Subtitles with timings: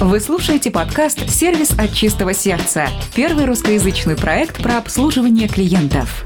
[0.00, 6.24] Вы слушаете подкаст «Сервис от чистого сердца»– первый русскоязычный проект про обслуживание клиентов.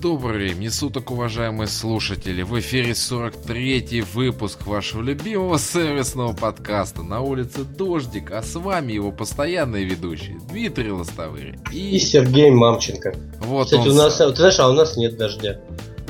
[0.00, 2.40] Добрый времени суток, уважаемые слушатели.
[2.40, 7.02] В эфире 43-й выпуск вашего любимого сервисного подкаста.
[7.02, 11.96] На улице Дождик, а с вами его постоянные ведущие Дмитрий Лостовырь и...
[11.96, 13.14] и Сергей Мамченко.
[13.40, 13.90] Вот Кстати, он...
[13.90, 15.60] у нас, ты знаешь, а у нас нет дождя.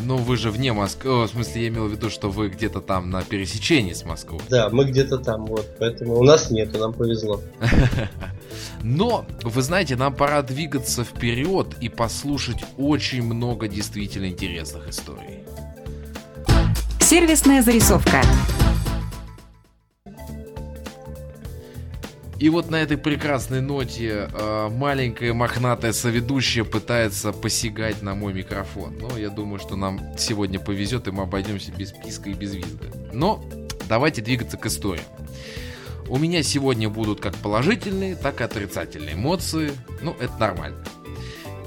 [0.05, 1.25] Ну, вы же вне Москвы.
[1.25, 4.41] В смысле, я имел в виду, что вы где-то там на пересечении с Москвой.
[4.49, 5.67] Да, мы где-то там, вот.
[5.79, 7.41] Поэтому у нас нету, нам повезло.
[8.83, 15.45] Но, вы знаете, нам пора двигаться вперед и послушать очень много действительно интересных историй.
[17.01, 18.23] Сервисная зарисовка.
[22.43, 28.99] И вот на этой прекрасной ноте э, маленькая мохнатая соведущая пытается посягать на мой микрофон.
[28.99, 32.87] Но я думаю, что нам сегодня повезет, и мы обойдемся без писка и без визга.
[33.13, 33.45] Но
[33.89, 35.05] давайте двигаться к истории.
[36.09, 39.71] У меня сегодня будут как положительные, так и отрицательные эмоции.
[40.01, 40.85] Ну, это нормально.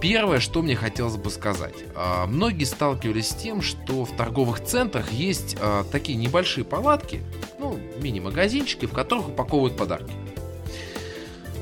[0.01, 1.85] Первое, что мне хотелось бы сказать.
[1.95, 7.21] А, многие сталкивались с тем, что в торговых центрах есть а, такие небольшие палатки,
[7.59, 10.11] ну, мини-магазинчики, в которых упаковывают подарки.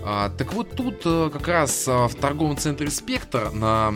[0.06, 3.94] А, так вот тут а, как раз а, в торговом центре «Спектр» на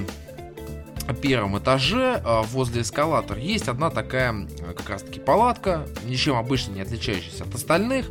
[1.21, 6.81] первом этаже а, возле эскалатора есть одна такая как раз таки палатка, ничем обычно не
[6.81, 8.09] отличающаяся от остальных,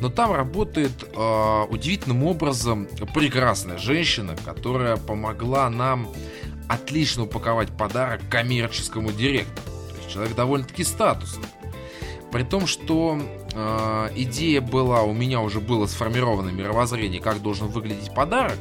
[0.00, 6.08] но там работает э, удивительным образом прекрасная женщина, которая помогла нам
[6.68, 9.64] отлично упаковать подарок коммерческому директору.
[9.90, 11.46] То есть человек довольно-таки статусный.
[12.32, 13.20] При том, что
[13.54, 18.58] э, идея была, у меня уже было сформировано мировоззрение, как должен выглядеть подарок,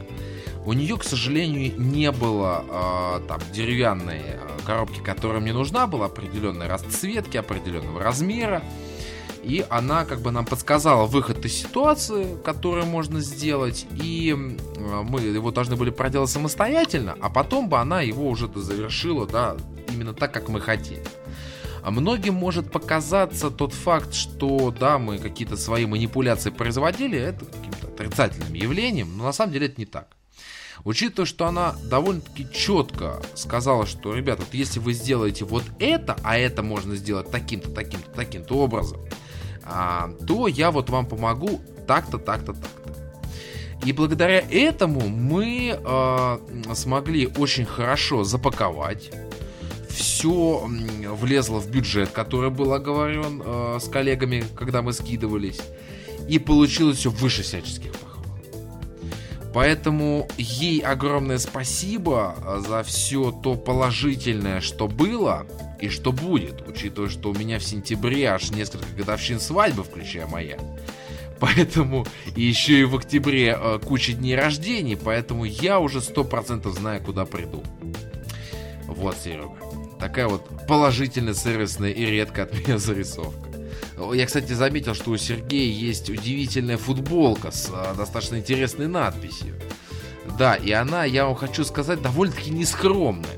[0.66, 4.22] у нее, к сожалению, не было э, там деревянной
[4.66, 8.62] коробки, которая мне нужна была, определенной расцветки, определенного размера.
[9.44, 14.36] И она как бы нам подсказала выход из ситуации, которую можно сделать, и
[14.78, 19.58] мы его должны были проделать самостоятельно, а потом бы она его уже завершила, да,
[19.92, 21.04] именно так, как мы хотели.
[21.84, 27.88] А многим может показаться тот факт, что да, мы какие-то свои манипуляции производили, это каким-то
[27.88, 30.08] отрицательным явлением, но на самом деле это не так.
[30.84, 36.38] Учитывая, что она довольно-таки четко сказала, что, ребята, вот если вы сделаете вот это, а
[36.38, 39.00] это можно сделать таким-то, таким-то, таким-то образом,
[39.64, 42.82] а, то я вот вам помогу так-то, так-то, так-то.
[43.86, 46.38] И благодаря этому мы э,
[46.76, 49.12] смогли очень хорошо запаковать.
[49.94, 50.68] Все
[51.20, 55.60] влезло в бюджет, который был оговорен э, с коллегами, когда мы скидывались.
[56.28, 58.26] И получилось все выше всяческих похвал.
[59.54, 62.36] Поэтому ей огромное спасибо
[62.68, 65.46] за все то положительное, что было
[65.82, 70.58] и что будет, учитывая, что у меня в сентябре аж несколько годовщин свадьбы, включая моя.
[71.42, 76.76] Поэтому и еще и в октябре э, куча дней рождений, поэтому я уже сто процентов
[76.76, 77.64] знаю, куда приду.
[78.86, 79.71] Вот, Серега.
[80.02, 83.50] Такая вот положительная, сервисная и редко от меня зарисовка.
[84.14, 89.54] Я, кстати, заметил, что у Сергея есть удивительная футболка с а, достаточно интересной надписью.
[90.40, 93.30] Да, и она, я вам хочу сказать, довольно-таки нескромная.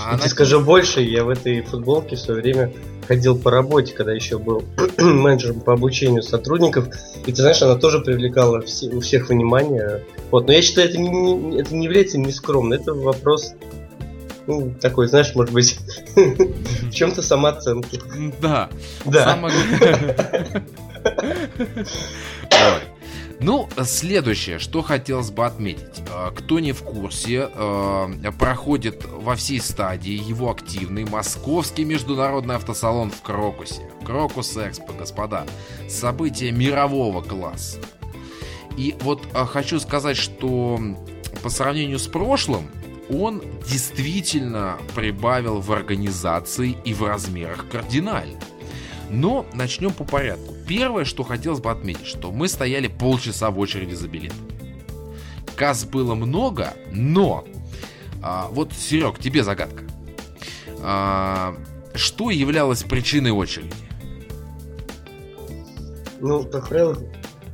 [0.00, 0.28] А она...
[0.28, 2.72] скажу больше, я в этой футболке в свое время
[3.06, 4.64] ходил по работе, когда еще был
[4.98, 6.88] менеджером по обучению сотрудников.
[7.24, 10.04] И ты знаешь, она тоже привлекала все, у всех внимание.
[10.32, 13.54] Вот, но я считаю, это не, не, это не является нескромно, это вопрос
[14.48, 15.78] ну, такой, знаешь, может быть,
[16.16, 18.00] в чем-то самооценки.
[18.40, 18.70] Да.
[19.04, 19.38] Да.
[23.40, 26.02] Ну, следующее, что хотелось бы отметить.
[26.10, 33.10] А, кто не в курсе, а, проходит во всей стадии его активный московский международный автосалон
[33.10, 33.82] в Крокусе.
[34.04, 35.44] Крокус Экспо, господа.
[35.88, 37.78] Событие мирового класса.
[38.78, 40.80] И вот а, хочу сказать, что
[41.42, 42.70] по сравнению с прошлым,
[43.10, 48.38] он действительно прибавил в организации и в размерах кардинально.
[49.10, 50.54] Но начнем по порядку.
[50.66, 54.34] Первое, что хотелось бы отметить, что мы стояли полчаса в очереди за билет.
[55.56, 57.44] Касс было много, но...
[58.22, 59.82] А, вот, Серег, тебе загадка.
[60.82, 61.56] А,
[61.94, 63.72] что являлось причиной очереди?
[66.20, 66.98] Ну, как правило,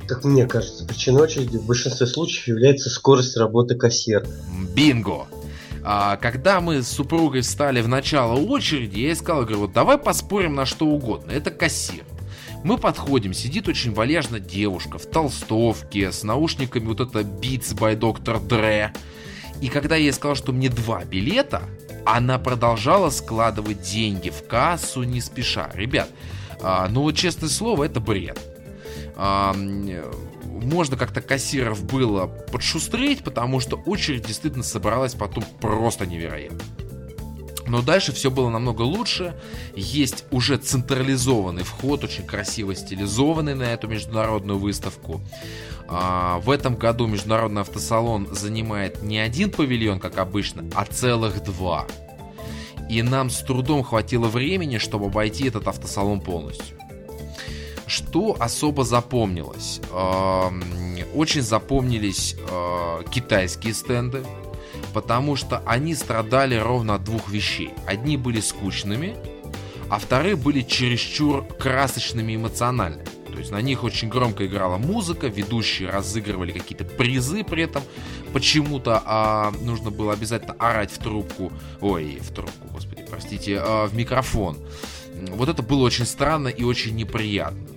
[0.07, 4.25] как мне кажется, причиной очереди в большинстве случаев является скорость работы кассира.
[4.75, 5.27] Бинго!
[5.87, 10.55] А, когда мы с супругой встали в начало очереди, я сказал, говорю, вот давай поспорим
[10.55, 11.31] на что угодно.
[11.31, 12.03] Это кассир.
[12.63, 18.43] Мы подходим, сидит очень вальяжно девушка в толстовке, с наушниками вот это Beats by Dr.
[18.43, 18.89] Dre.
[19.61, 21.61] И когда я ей сказал, что мне два билета,
[22.03, 25.69] она продолжала складывать деньги в кассу не спеша.
[25.75, 26.09] Ребят,
[26.61, 28.39] А, но вот честное слово, это бред.
[29.15, 29.55] А,
[30.61, 36.59] можно как-то кассиров было подшустрить, потому что очередь действительно собралась потом просто невероятно.
[37.67, 39.35] Но дальше все было намного лучше.
[39.75, 45.21] Есть уже централизованный вход, очень красиво стилизованный на эту международную выставку.
[45.87, 51.87] А, в этом году Международный автосалон занимает не один павильон, как обычно, а целых два.
[52.89, 56.77] И нам с трудом хватило времени, чтобы обойти этот автосалон полностью.
[57.87, 59.79] Что особо запомнилось?
[61.13, 64.25] Очень запомнились а, китайские стенды,
[64.93, 67.69] потому что они страдали ровно от двух вещей.
[67.85, 69.15] Одни были скучными,
[69.89, 73.05] а вторые были чересчур красочными и эмоциональными.
[73.31, 77.83] То есть на них очень громко играла музыка, ведущие разыгрывали какие-то призы при этом.
[78.33, 81.51] Почему-то а, нужно было обязательно орать в трубку,
[81.81, 84.57] ой, в трубку, господи, простите, а, в микрофон.
[85.29, 87.74] Вот это было очень странно и очень неприятно.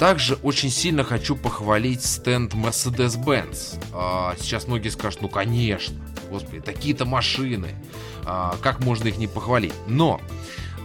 [0.00, 3.80] Также очень сильно хочу похвалить стенд Mercedes-Benz.
[3.92, 5.94] А, сейчас многие скажут, ну конечно,
[6.28, 7.76] господи, такие-то машины,
[8.24, 9.74] а, как можно их не похвалить?
[9.86, 10.20] Но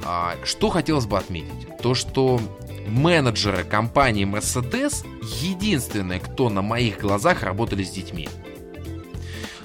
[0.06, 2.40] а, что хотелось бы отметить, то что
[2.88, 5.04] менеджеры компании Mercedes
[5.42, 8.30] единственные, кто на моих глазах работали с детьми.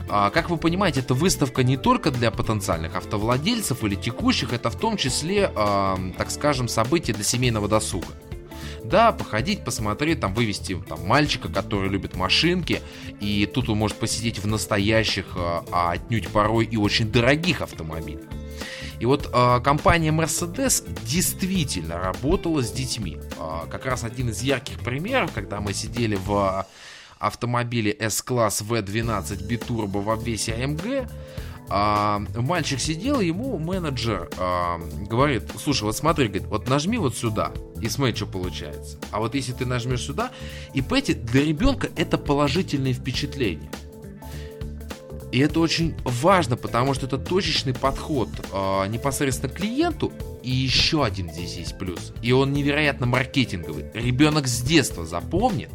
[0.09, 4.97] Как вы понимаете, эта выставка не только для потенциальных автовладельцев или текущих, это в том
[4.97, 8.09] числе, так скажем, событие для семейного досуга.
[8.91, 12.83] Да, походить, посмотреть, там вывести там, мальчика, который любит машинки,
[13.21, 18.25] и тут он может посидеть в настоящих, а, а отнюдь порой и очень дорогих автомобилях.
[18.99, 23.19] И вот э, компания Mercedes действительно работала с детьми.
[23.39, 26.67] Э, как раз один из ярких примеров, когда мы сидели в
[27.19, 31.11] автомобиле S-класс V12 Biturbo в обвесе AMG,
[31.71, 37.53] а, мальчик сидел, ему менеджер а, говорит, слушай, вот смотри, говорит, вот нажми вот сюда,
[37.81, 38.99] и смотри, что получается.
[39.13, 40.33] А вот если ты нажмешь сюда,
[40.75, 43.71] и Пэти для ребенка это положительные впечатления.
[45.31, 50.13] И это очень важно, потому что это точечный подход э, непосредственно к клиенту.
[50.43, 52.13] И еще один здесь есть плюс.
[52.21, 53.87] И он невероятно маркетинговый.
[53.95, 55.71] Ребенок с детства запомнит,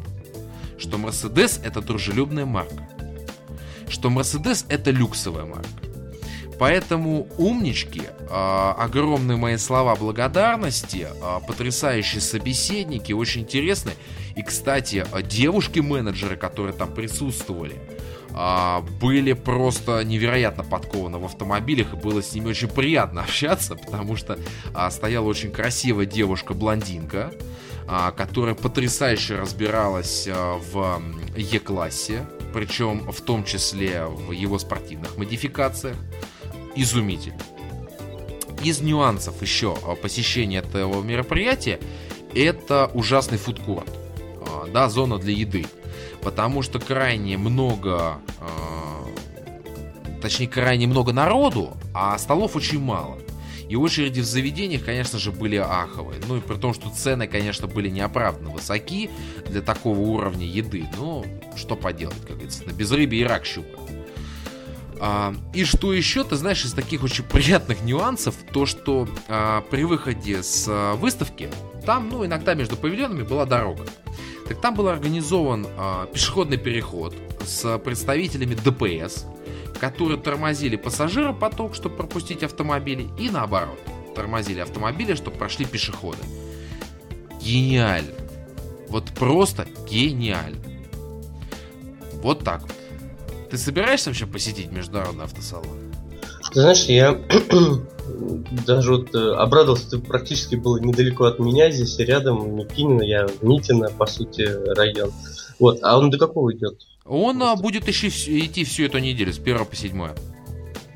[0.78, 2.86] что Mercedes это дружелюбная марка.
[3.88, 5.68] Что Mercedes это люксовая марка.
[6.58, 13.92] Поэтому умнички, э, огромные мои слова благодарности, э, потрясающие собеседники, очень интересны.
[14.36, 17.76] И, кстати, девушки-менеджеры, которые там присутствовали,
[19.00, 24.38] были просто невероятно подкованы в автомобилях, и было с ними очень приятно общаться, потому что
[24.90, 27.32] стояла очень красивая девушка-блондинка,
[28.14, 31.02] которая потрясающе разбиралась в
[31.34, 35.96] Е-классе, причем в том числе в его спортивных модификациях
[36.74, 37.40] изумительно.
[38.62, 41.78] Из нюансов еще а, посещения этого мероприятия
[42.34, 43.88] это ужасный фудкорт,
[44.40, 45.66] а, да, зона для еды,
[46.22, 49.06] потому что крайне много, а,
[50.20, 53.18] точнее крайне много народу, а столов очень мало.
[53.68, 56.20] И очереди в заведениях, конечно же, были аховые.
[56.28, 59.10] Ну и при том, что цены, конечно, были неоправданно высоки
[59.48, 60.88] для такого уровня еды.
[60.96, 61.24] Но
[61.56, 63.78] что поделать, как говорится, на безрыбье и рак щука.
[64.98, 69.84] А, и что еще, ты знаешь, из таких очень приятных нюансов, то что а, при
[69.84, 71.48] выходе с а, выставки,
[71.84, 73.84] там, ну, иногда между павильонами была дорога.
[74.48, 77.14] Так там был организован а, пешеходный переход
[77.44, 79.26] с представителями ДПС,
[79.78, 83.78] которые тормозили пассажиропоток, чтобы пропустить автомобили, и наоборот,
[84.14, 86.18] тормозили автомобили, чтобы прошли пешеходы.
[87.40, 88.14] Гениально.
[88.88, 90.62] Вот просто гениально.
[92.22, 92.72] Вот так вот.
[93.50, 95.78] Ты собираешься вообще посетить международный автосалон?
[96.52, 97.12] Ты знаешь, я
[98.66, 103.90] даже вот э, обрадовался, ты практически был недалеко от меня, здесь рядом, Никинина, я Митина,
[103.90, 104.42] по сути,
[104.74, 105.12] район.
[105.58, 106.80] Вот, а он до какого идет?
[107.08, 110.08] Он а, будет еще идти всю эту неделю, с 1 по 7.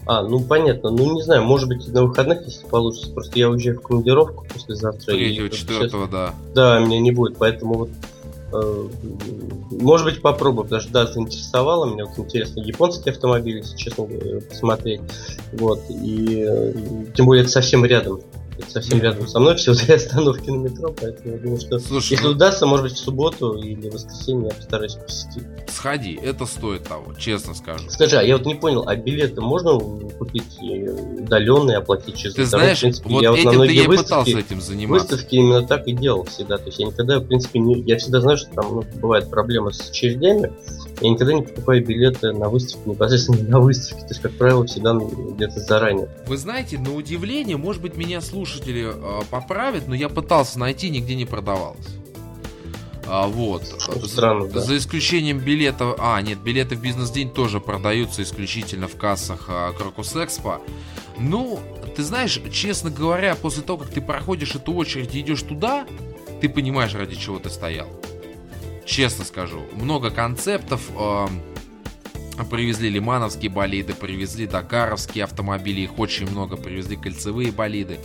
[0.07, 0.91] А, ну понятно.
[0.91, 3.11] Ну не знаю, может быть на выходных, если получится.
[3.13, 5.13] Просто я уезжаю в командировку послезавтра.
[5.13, 6.35] 3 4 да.
[6.55, 7.91] Да, меня не будет, поэтому вот
[8.53, 8.89] Э,
[9.71, 12.07] может быть, попробую, потому что да, заинтересовало меня.
[12.07, 14.07] Вот интересно, японские автомобили, если честно,
[14.49, 15.01] посмотреть.
[15.53, 15.81] Вот.
[15.89, 16.73] И э,
[17.15, 18.21] тем более это совсем рядом
[18.69, 22.27] совсем рядом со мной, всего две остановки на метро, поэтому я думаю, что Слушай, если
[22.27, 22.33] ну...
[22.33, 25.45] удастся, может быть, в субботу или в воскресенье я постараюсь посетить.
[25.69, 27.89] Сходи, это стоит того, честно скажу.
[27.89, 32.79] Скажи, а я вот не понял, а билеты можно купить удаленные, оплатить через Ты знаешь,
[32.79, 35.15] в принципе, вот я вот на многие я выставки, этим заниматься.
[35.15, 36.59] Выставки именно так и делал всегда.
[36.59, 39.73] То есть я никогда, в принципе, не, я всегда знаю, что там ну, бывают проблемы
[39.73, 40.53] с очередями.
[41.01, 44.01] Я никогда не покупаю билеты на выставки, непосредственно на выставке.
[44.03, 46.09] То есть, как правило, всегда где-то заранее.
[46.27, 50.91] Вы знаете, на удивление, может быть, меня слушают слушатели э, поправят, но я пытался найти,
[50.91, 51.87] нигде не продавалось.
[53.07, 53.65] А, вот.
[54.05, 54.61] Странно, за, да.
[54.61, 55.97] за исключением билетов...
[55.99, 60.61] А, нет, билеты в бизнес-день тоже продаются исключительно в кассах а, Крокус Экспо.
[61.19, 61.61] Ну,
[61.97, 65.87] ты знаешь, честно говоря, после того, как ты проходишь эту очередь и идешь туда,
[66.41, 67.89] ты понимаешь, ради чего ты стоял.
[68.87, 69.63] Честно скажу.
[69.73, 70.83] Много концептов.
[70.97, 71.27] Э,
[72.45, 77.99] привезли лимановские болиды, привезли дакаровские автомобили, их очень много, привезли кольцевые болиды.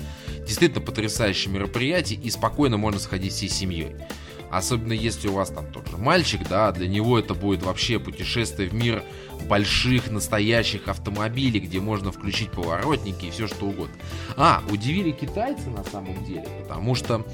[0.45, 3.95] Действительно потрясающее мероприятие, и спокойно можно сходить всей семьей.
[4.51, 8.69] Особенно если у вас там тот же мальчик, да, для него это будет вообще путешествие
[8.69, 9.03] в мир
[9.49, 13.95] больших настоящих автомобилей, где можно включить поворотники и все что угодно.
[14.37, 17.25] А, удивили китайцы на самом деле, потому что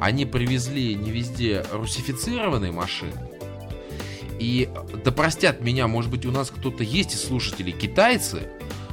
[0.00, 3.29] они привезли не везде русифицированные машины.
[4.40, 4.70] И
[5.04, 8.48] да простят меня, может быть у нас кто-то есть из слушателей китайцы,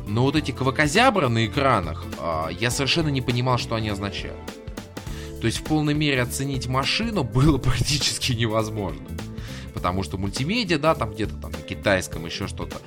[0.05, 4.37] но вот эти квакозябры на экранах, а, я совершенно не понимал, что они означают.
[5.39, 9.07] То есть в полной мере оценить машину было практически невозможно.
[9.73, 12.81] Потому что мультимедиа, да, там где-то там на китайском еще что-то.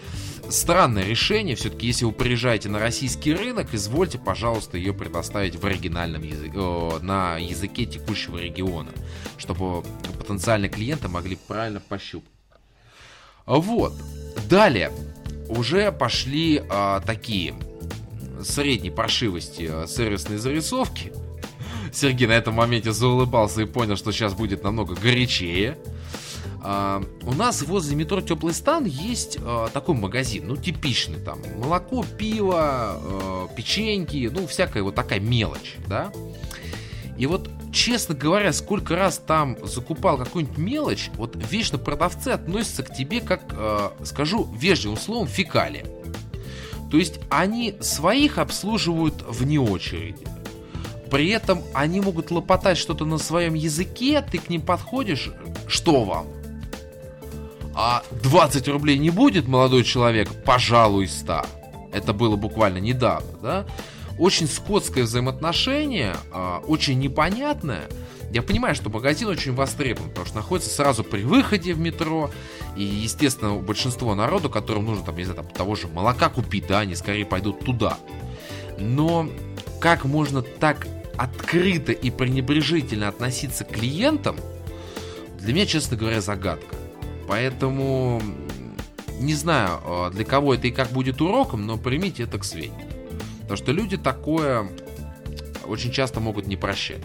[0.50, 6.22] Странное решение, все-таки если вы приезжаете на российский рынок, извольте, пожалуйста, ее предоставить в оригинальном
[6.24, 6.58] языке,
[7.00, 8.90] на языке текущего региона,
[9.38, 9.82] чтобы
[10.18, 12.39] потенциальные клиенты могли правильно пощупать.
[13.46, 13.94] Вот.
[14.48, 14.90] Далее
[15.48, 17.54] уже пошли а, такие
[18.42, 21.12] средней паршивости а, сервисные зарисовки.
[21.92, 25.76] Сергей на этом моменте заулыбался и понял, что сейчас будет намного горячее.
[26.62, 32.04] А, у нас возле метро Теплый стан есть а, такой магазин, ну типичный там молоко,
[32.18, 36.12] пиво, а, печеньки, ну всякая вот такая мелочь, да.
[37.20, 42.96] И вот, честно говоря, сколько раз там закупал какую-нибудь мелочь, вот вечно продавцы относятся к
[42.96, 45.84] тебе как, э, скажу вежливым словом, фекалия.
[46.90, 50.26] То есть они своих обслуживают вне очереди.
[51.10, 55.30] При этом они могут лопотать что-то на своем языке, ты к ним подходишь,
[55.68, 56.26] что вам?
[57.74, 60.30] А 20 рублей не будет, молодой человек?
[60.46, 61.44] Пожалуй, 100.
[61.92, 63.66] Это было буквально недавно, да?
[64.20, 67.88] Очень скотское взаимоотношение, а, очень непонятное.
[68.30, 72.30] Я понимаю, что магазин очень востребован, потому что находится сразу при выходе в метро.
[72.76, 76.80] И, естественно, большинство народу, которым нужно, там, не знаю, там, того же молока купить, да,
[76.80, 77.96] они скорее пойдут туда.
[78.78, 79.26] Но
[79.80, 80.86] как можно так
[81.16, 84.36] открыто и пренебрежительно относиться к клиентам,
[85.38, 86.76] для меня, честно говоря, загадка.
[87.26, 88.20] Поэтому
[89.18, 92.99] не знаю, а, для кого это и как будет уроком, но примите это к сведению.
[93.50, 94.68] Потому что люди такое
[95.64, 97.02] очень часто могут не прощать.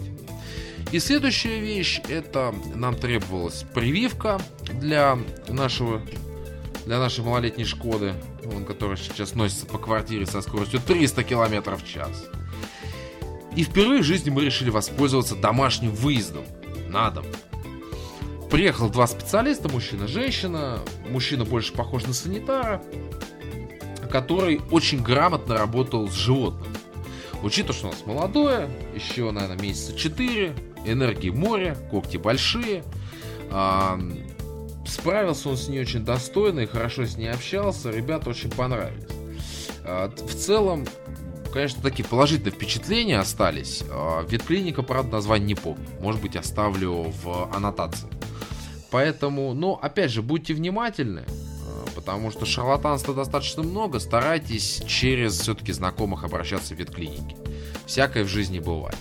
[0.92, 4.40] И следующая вещь, это нам требовалась прививка
[4.72, 6.00] для нашего
[6.84, 8.14] для нашей малолетней Шкоды,
[8.54, 12.26] он, которая сейчас носится по квартире со скоростью 300 км в час.
[13.56, 16.44] И впервые в жизни мы решили воспользоваться домашним выездом
[16.88, 17.26] на дом.
[18.52, 20.78] Приехал два специалиста, мужчина, женщина.
[21.10, 22.80] Мужчина больше похож на санитара,
[24.20, 26.72] который очень грамотно работал с животным.
[27.42, 30.54] Учитывая, что у нас молодое, еще, наверное, месяца 4,
[30.86, 32.82] энергии море, когти большие.
[33.50, 34.00] А,
[34.86, 37.90] справился он с ней очень достойно и хорошо с ней общался.
[37.90, 39.04] Ребята очень понравились.
[39.84, 40.86] А, в целом,
[41.52, 43.84] конечно, такие положительные впечатления остались.
[43.90, 45.86] А, ветклиника, правда, название не помню.
[46.00, 48.08] Может быть, оставлю в аннотации.
[48.90, 51.24] Поэтому, ну, опять же, будьте внимательны
[52.06, 57.36] потому что шарлатанства достаточно много, старайтесь через все-таки знакомых обращаться в ветклиники.
[57.84, 58.96] Всякое в жизни бывает.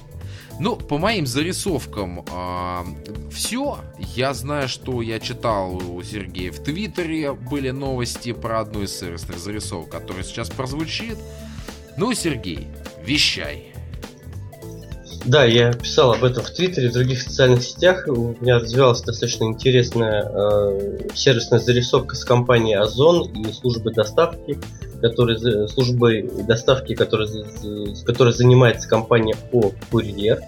[0.59, 2.85] Ну, по моим зарисовкам э, а,
[3.31, 3.77] все.
[3.99, 9.37] Я знаю, что я читал у Сергея в Твиттере были новости про одну из сервисных
[9.37, 11.19] зарисовок, которая сейчас прозвучит.
[11.97, 12.67] Ну, Сергей,
[13.03, 13.74] вещай.
[15.25, 18.05] Да, я писал об этом в Твиттере, в других социальных сетях.
[18.07, 24.59] У меня развивалась достаточно интересная э, сервисная зарисовка с компанией Озон и службой доставки,
[25.01, 27.27] которые, службой доставки, которой,
[28.05, 30.41] которой занимается компания О Курьер.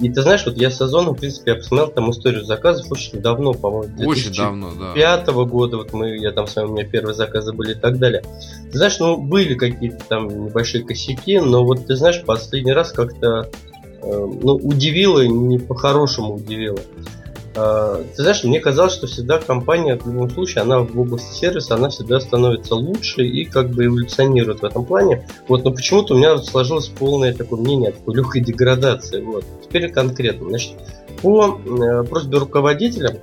[0.00, 3.20] И ты знаешь, вот я с Озоном, в принципе, я посмотрел там историю заказов очень
[3.20, 4.92] давно, по-моему, Очень давно, да.
[4.92, 7.98] Пятого года, вот мы, я там с вами, у меня первые заказы были и так
[7.98, 8.22] далее.
[8.70, 13.50] Ты знаешь, ну, были какие-то там небольшие косяки, но вот ты знаешь, последний раз как-то
[14.06, 16.78] ну, удивило, не по-хорошему удивило.
[17.56, 21.74] А, ты знаешь, мне казалось, что всегда компания, в любом случае, она в области сервиса,
[21.74, 25.26] она всегда становится лучше и как бы эволюционирует в этом плане.
[25.48, 29.22] Вот, но почему-то у меня сложилось полное такое мнение, такой легкой деградации.
[29.22, 29.44] Вот.
[29.64, 30.50] Теперь конкретно.
[30.50, 30.74] Значит,
[31.22, 33.20] по э, просьбе руководителя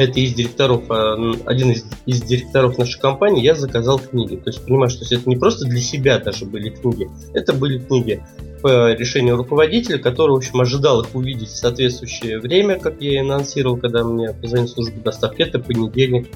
[0.00, 4.36] это из директоров, э, один из, из директоров нашей компании, я заказал книги.
[4.36, 8.24] То есть понимаешь, что это не просто для себя даже были книги, это были книги
[8.62, 13.16] по решению руководителя, который, в общем, ожидал их увидеть в соответствующее время, как я и
[13.16, 16.28] анонсировал, когда мне позвонил служба доставки, это понедельник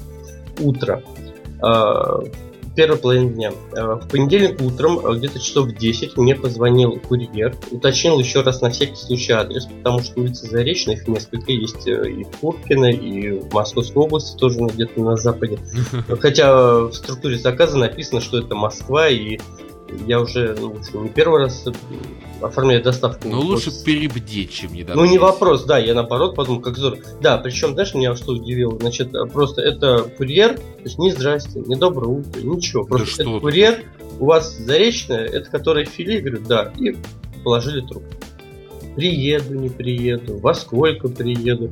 [0.59, 1.01] утро.
[1.61, 2.19] А,
[2.75, 3.51] первой половине дня.
[3.73, 8.61] Э, в понедельник утром, э, где-то часов в 10, мне позвонил курьер, уточнил еще раз
[8.61, 12.91] на всякий случай адрес, потому что улицы Заречная, их несколько есть э, и в Куркино,
[12.91, 15.59] и в Московской области тоже где-то на западе.
[16.19, 19.39] Хотя в структуре заказа написано, что это Москва, и
[20.07, 21.65] я уже ну, не первый раз
[22.41, 23.27] оформляю доставку.
[23.27, 27.01] Ну лучше перебдеть, чем не Ну не вопрос, да, я наоборот подумал, как здорово.
[27.21, 31.75] Да, причем, знаешь, меня что удивило, значит, просто это курьер, то есть не здрасте, не
[31.75, 33.83] доброе утро, ничего, просто да это курьер,
[34.19, 36.95] у вас заречная, это который филе, говорю, да, и
[37.43, 38.09] положили трубку.
[38.95, 41.71] Приеду, не приеду, во сколько приеду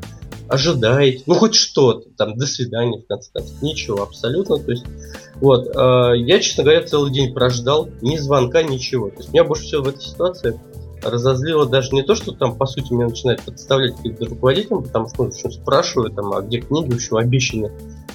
[0.50, 4.86] ожидаете, ну хоть что-то, там, до свидания, в конце концов, ничего абсолютно, то есть,
[5.36, 9.64] вот, э, я, честно говоря, целый день прождал, ни звонка, ничего, то есть меня больше
[9.64, 10.60] всего в этой ситуации
[11.04, 15.24] разозлило даже не то, что там, по сути, меня начинает подставлять перед руководителем, потому что,
[15.24, 17.72] ну, в общем, спрашиваю, там, а где книги, в общем, обещаны,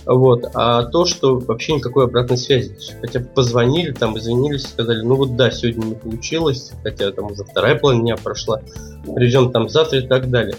[0.07, 5.37] вот, а то, что вообще никакой обратной связи, хотя позвонили, там, извинились, сказали, ну вот
[5.37, 8.63] да, сегодня не получилось, хотя там уже вторая половина дня прошла,
[9.15, 10.57] придем там завтра и так далее.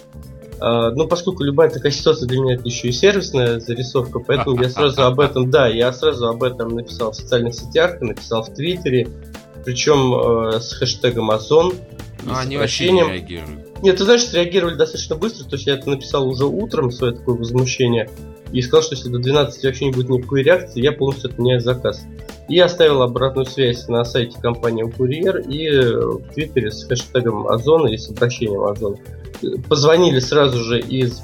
[0.59, 4.69] А, ну, поскольку любая такая ситуация для меня это еще и сервисная зарисовка, поэтому я
[4.69, 9.07] сразу об этом, да, я сразу об этом написал в социальных сетях, написал в Твиттере,
[9.63, 11.73] причем э, с хэштегом Озон.
[12.29, 13.81] А, они вообще не реагируют.
[13.81, 17.35] Нет, ты знаешь, реагировали достаточно быстро, то есть я это написал уже утром, свое такое
[17.35, 18.09] возмущение,
[18.51, 22.05] и сказал, что если до 12 вообще не будет никакой реакции, я полностью отменяю заказ.
[22.47, 27.97] И оставил обратную связь на сайте компании Курьер и в Твиттере с хэштегом Озона и
[27.97, 28.97] с обращением Озон
[29.67, 31.21] позвонили сразу же из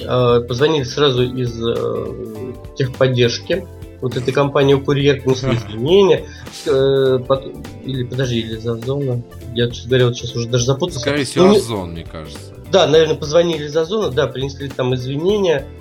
[0.00, 3.66] э, позвонили сразу из э, техподдержки
[4.00, 6.24] вот этой компании курьер принесли извинения
[6.66, 7.46] э, под,
[7.84, 9.22] или подожди или из Озона
[9.54, 11.00] я честно говоря вот сейчас уже даже запутался.
[11.00, 12.54] Скорее всего ну, Озон мне кажется.
[12.70, 15.66] Да наверное позвонили из Озона да принесли там извинения.
[15.66, 15.79] э,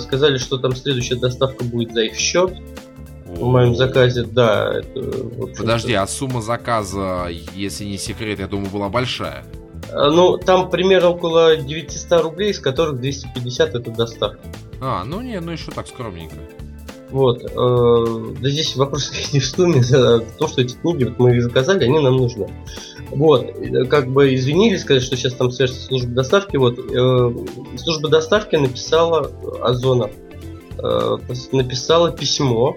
[0.00, 2.52] сказали что там следующая доставка будет за их счет
[3.26, 4.72] в моем заказе, да.
[4.78, 5.00] Это,
[5.56, 9.44] Подожди, а сумма заказа, если не секрет, я думаю, была большая.
[9.92, 14.40] А, ну, там примерно около 900 рублей, из которых 250 это доставка.
[14.80, 16.36] А, ну не, ну еще так скромненько.
[17.16, 17.42] Вот.
[17.42, 21.34] Э, да здесь вопрос не в сумме, а в том, что эти книги вот мы
[21.34, 22.46] их заказали, они нам нужны.
[23.08, 23.46] Вот.
[23.88, 26.58] Как бы извинились, сказать, что сейчас там свяжется служба доставки.
[26.58, 26.78] Вот.
[26.78, 29.30] Э, служба доставки написала
[29.62, 30.10] Озона,
[30.78, 31.16] э,
[31.52, 32.76] написала письмо,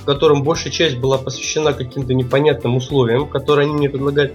[0.00, 4.32] в котором большая часть была посвящена каким-то непонятным условиям, которые они мне предлагают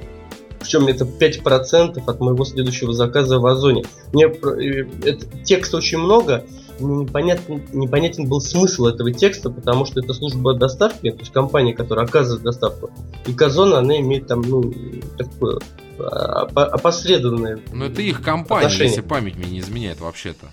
[0.61, 3.83] причем это 5% от моего следующего заказа в Озоне.
[4.13, 6.45] Мне э, это, текста очень много,
[6.79, 12.05] непонятен, непонятен был смысл этого текста, потому что это служба доставки, то есть компания, которая
[12.05, 12.91] оказывает доставку.
[13.25, 14.73] И Казона, она имеет там, ну,
[15.17, 15.59] такое
[15.99, 18.89] а, опосредованное Но это их компания, отношение.
[18.89, 20.47] если память мне не изменяет вообще-то.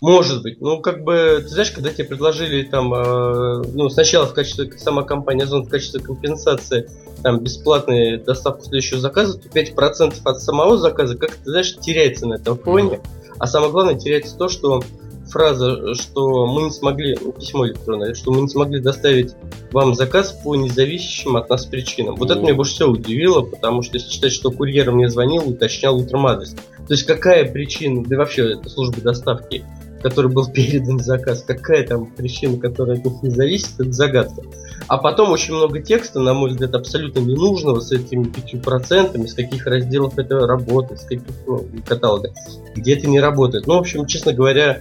[0.00, 0.60] Может быть.
[0.60, 5.02] Ну, как бы, ты знаешь, когда тебе предложили там, э, ну, сначала в качестве, сама
[5.02, 6.88] компания Озон в качестве компенсации
[7.22, 12.34] там бесплатной доставку следующего заказа, то 5% от самого заказа, как ты знаешь, теряется на
[12.34, 13.00] этом фоне.
[13.38, 14.82] А самое главное, теряется то, что
[15.30, 19.34] фраза, что мы не смогли, ну, письмо электронное, что мы не смогли доставить
[19.70, 22.16] вам заказ по независящим от нас причинам.
[22.16, 25.96] Вот это меня больше всего удивило, потому что если считать, что курьер мне звонил, уточнял
[25.96, 26.52] утром адрес.
[26.52, 29.64] То есть какая причина, да вообще это служба доставки,
[30.02, 34.42] который был передан заказ, какая там причина, которая от них не зависит, это загадка.
[34.88, 39.66] А потом очень много текста, на мой взгляд, абсолютно ненужного, с этими 5%, с каких
[39.66, 42.32] разделов это работает, с каких ну, каталога,
[42.74, 43.66] где это не работает.
[43.66, 44.80] Ну, в общем, честно говоря,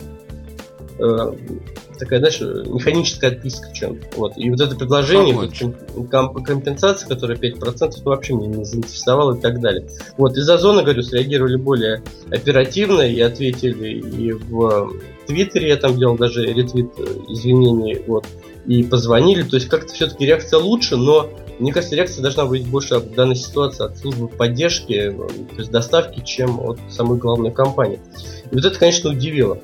[0.98, 1.34] э,
[2.00, 4.34] такая, знаешь, механическая отписка чем Вот.
[4.38, 5.36] И вот это предложение,
[6.10, 9.88] комп- компенсация, которая 5%, ну, вообще меня не заинтересовало и так далее.
[10.18, 10.38] Вот.
[10.38, 14.94] Из-за зоны, говорю, среагировали более оперативно и ответили и в
[15.28, 18.26] Твиттере, я там делал даже ретвит э, извинений, вот,
[18.66, 19.44] и позвонили.
[19.44, 23.36] То есть как-то все-таки реакция лучше, но мне кажется, реакция должна быть больше в данной
[23.36, 28.00] ситуации от службы поддержки, э, то есть доставки, чем от самой главной компании.
[28.50, 29.60] И вот это, конечно, удивило.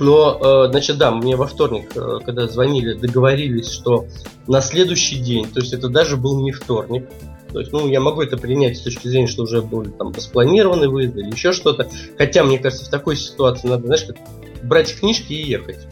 [0.00, 4.06] Но, э, значит, да, мне во вторник, э, когда звонили, договорились, что
[4.46, 7.08] на следующий день, то есть это даже был не вторник,
[7.52, 10.88] то есть, ну, я могу это принять с точки зрения, что уже были там распланированы
[10.88, 11.88] выезды или еще что-то.
[12.18, 14.16] Хотя, мне кажется, в такой ситуации надо, знаешь, как
[14.64, 15.86] брать книжки и ехать.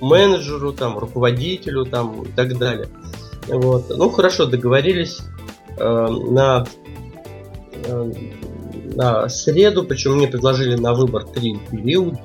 [0.00, 2.88] Менеджеру, там, руководителю, там, и так далее.
[3.46, 3.90] Вот.
[3.90, 5.18] Ну, хорошо, договорились
[5.76, 6.66] э, на,
[7.84, 8.12] э,
[8.94, 12.18] на среду, причем мне предложили на выбор три периода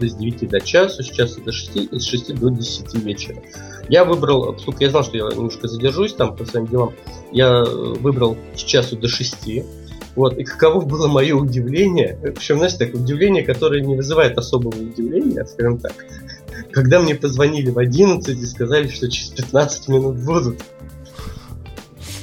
[0.00, 3.42] это с 9 до часу, с часа до 6 и с 6 до 10 вечера.
[3.88, 6.94] Я выбрал, поскольку я знал, что я немножко задержусь там по своим делам,
[7.32, 9.64] я выбрал с часу до 6.
[10.16, 15.44] Вот, и каково было мое удивление, причем, знаете, такое удивление, которое не вызывает особого удивления,
[15.44, 15.94] скажем так,
[16.72, 20.62] когда мне позвонили в 11 и сказали, что через 15 минут будут.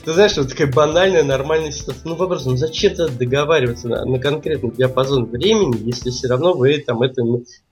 [0.08, 2.04] Ты знаешь, вот такая банальная, нормальная ситуация.
[2.06, 7.02] Ну, вопрос, ну зачем-то договариваться на, на конкретный диапазон времени, если все равно вы там
[7.02, 7.24] это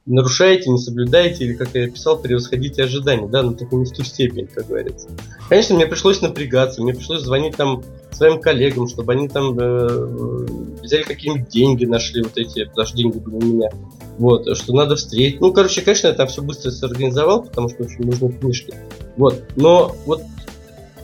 [0.06, 4.04] нарушаете, не соблюдаете, или, как я писал, превосходите ожидания, да, но только не в ту
[4.04, 5.08] степень, как говорится.
[5.48, 10.46] Конечно, мне пришлось напрягаться, мне пришлось звонить там своим коллегам, чтобы они там э,
[10.84, 13.70] взяли какие-нибудь деньги, нашли вот эти, потому что деньги были у меня.
[14.18, 15.40] Вот, что надо встретить.
[15.40, 18.74] Ну, короче, конечно, я там все быстро сорганизовал, потому что очень нужны книжки.
[19.16, 20.22] Вот, но вот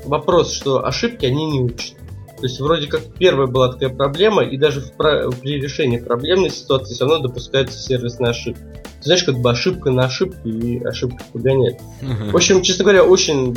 [0.05, 1.95] вопрос, что ошибки они не учат.
[2.37, 6.95] То есть вроде как первая была такая проблема, и даже в, при решении проблемной ситуации
[6.95, 8.61] все равно допускаются сервисные ошибки.
[9.01, 11.79] Ты знаешь, как бы ошибка на ошибку и ошибка погоняет.
[12.01, 13.53] В общем, честно говоря, очень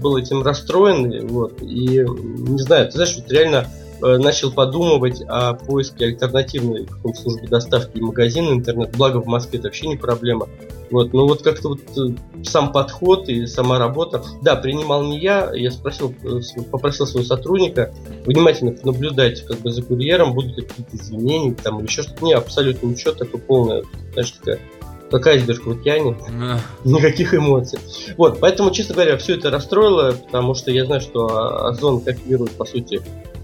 [0.00, 1.26] был этим расстроен.
[1.26, 3.66] Вот, и не знаю, ты знаешь, вот реально
[4.00, 8.96] начал подумывать о поиске альтернативной службы доставки и магазина интернет.
[8.96, 10.48] Благо в Москве это вообще не проблема.
[10.90, 14.22] Вот, но вот как-то вот э, сам подход и сама работа.
[14.42, 17.92] Да, принимал не я, я спросил, э, попросил своего сотрудника
[18.24, 22.24] внимательно наблюдать как бы за курьером, будут ли какие-то изменения там или еще что-то.
[22.24, 23.84] Не, абсолютно ничего, такое полное,
[24.14, 24.58] знаешь, такая
[25.10, 26.16] как айсберг в океане.
[26.84, 27.78] Никаких эмоций.
[28.16, 32.66] Вот, поэтому, честно говоря, все это расстроило, потому что я знаю, что Озон копирует, по
[32.66, 33.00] сути,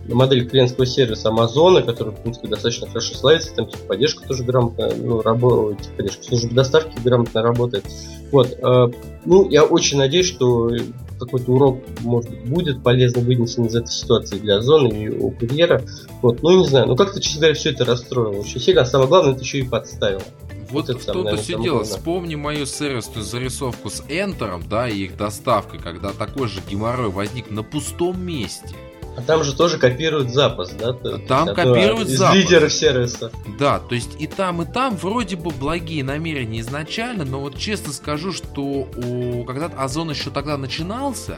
[0.09, 4.91] модель клиентского сервиса Амазона, который, в принципе, достаточно хорошо славится, там типа, поддержка тоже грамотно,
[4.97, 7.85] ну, работает, типа, поддержка службы доставки грамотно работает.
[8.31, 8.87] Вот, э,
[9.25, 10.71] ну, я очень надеюсь, что
[11.19, 15.83] какой-то урок, может быть, будет полезно вынесен из этой ситуации для Озона и у курьера.
[16.23, 19.09] Вот, ну, не знаю, ну, как-то, честно говоря, все это расстроило очень сильно, а самое
[19.09, 20.23] главное, это еще и подставило.
[20.71, 21.85] Вот, в все дело.
[21.85, 27.51] Вспомни мою сервисную зарисовку с Enter, да, и их доставкой, когда такой же геморрой возник
[27.51, 28.75] на пустом месте.
[29.17, 30.93] А там же тоже копируют запас, да?
[30.93, 32.35] Там есть, копируют из запас.
[32.35, 33.31] лидеров сервиса.
[33.59, 37.93] Да, то есть и там, и там вроде бы благие намерения изначально, но вот честно
[37.93, 41.37] скажу, что у, когда Озон еще тогда начинался,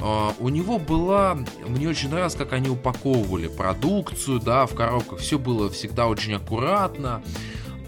[0.00, 5.40] Uh, у него была, мне очень нравилось, как они упаковывали продукцию, да, в коробках, все
[5.40, 7.20] было всегда очень аккуратно,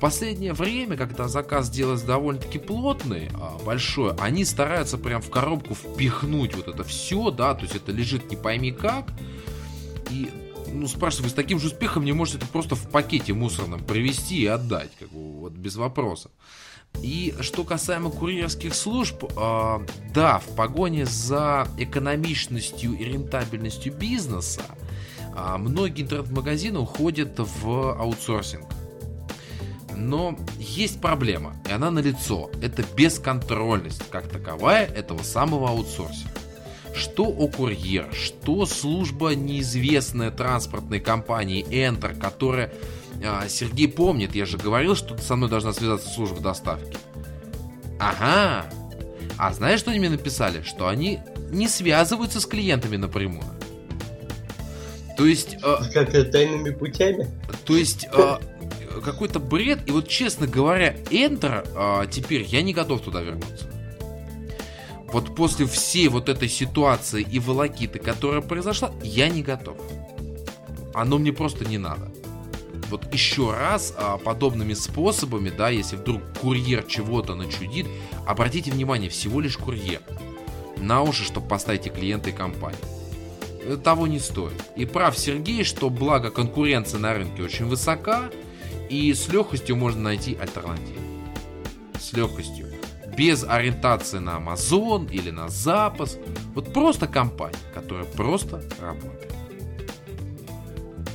[0.01, 6.57] последнее время, когда заказ делается довольно-таки плотный, а, большой, они стараются прям в коробку впихнуть
[6.57, 9.13] вот это все, да, то есть это лежит не пойми как,
[10.11, 10.31] и
[10.73, 14.47] ну, спрашиваю, с таким же успехом не можете это просто в пакете мусорном привезти и
[14.47, 16.31] отдать, как бы, вот без вопросов.
[17.03, 19.79] И что касаемо курьерских служб, э,
[20.13, 24.63] да, в погоне за экономичностью и рентабельностью бизнеса
[25.37, 28.70] э, многие интернет-магазины уходят в аутсорсинг.
[30.01, 32.51] Но есть проблема, и она налицо.
[32.63, 36.31] Это бесконтрольность, как таковая, этого самого аутсорсинга.
[36.95, 42.73] Что у курьера, что служба неизвестной транспортной компании Enter, которая...
[43.23, 46.97] А, Сергей помнит, я же говорил, что со мной должна связаться служба доставки.
[48.01, 48.65] Ага.
[49.37, 50.63] А знаешь, что они мне написали?
[50.63, 53.45] Что они не связываются с клиентами напрямую.
[55.19, 55.59] То есть...
[55.63, 57.29] Э, как тайными путями?
[57.67, 58.39] То есть э,
[59.01, 59.81] какой-то бред.
[59.87, 63.71] И вот, честно говоря, Enter а, теперь я не готов туда вернуться.
[65.13, 69.77] Вот после всей вот этой ситуации и волокиты, которая произошла, я не готов.
[70.95, 72.13] Оно мне просто не надо.
[72.89, 77.87] Вот еще раз а, подобными способами, да, если вдруг курьер чего-то начудит,
[78.27, 80.01] обратите внимание, всего лишь курьер.
[80.77, 82.81] На уши, чтобы поставить и клиента, и компанию.
[83.85, 84.61] Того не стоит.
[84.77, 88.31] И прав Сергей, что благо конкуренция на рынке очень высока,
[88.90, 91.00] и с легкостью можно найти альтернативу.
[91.98, 92.66] С легкостью.
[93.16, 96.18] Без ориентации на Amazon или на запас.
[96.55, 99.33] Вот просто компания, которая просто работает.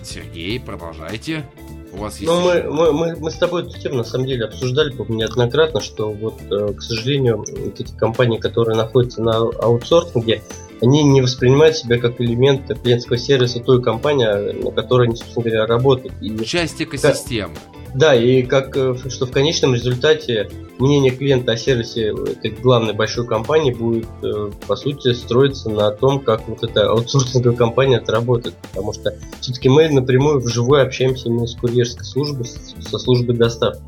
[0.03, 1.45] Сергей, продолжайте.
[1.91, 2.31] У вас есть...
[2.31, 6.11] Ну, мы, мы, мы, мы с тобой эту тему на самом деле обсуждали неоднократно, что
[6.11, 10.41] вот, э, к сожалению, вот эти компании, которые находятся на аутсорсинге,
[10.85, 15.65] они не воспринимают себя как элемент клиентского сервиса той компании, на которой они, собственно говоря,
[15.65, 16.13] работают.
[16.21, 17.55] И Часть экосистемы.
[17.55, 22.93] Как, да, и как, э, что в конечном результате мнение клиента о сервисе этой главной
[22.93, 28.55] большой компании будет, э, по сути, строиться на том, как вот эта аутсорсинговая компания отработает.
[28.69, 33.81] Потому что все-таки мы напрямую вживую общаемся именно с курьерской службой, со службой доставки.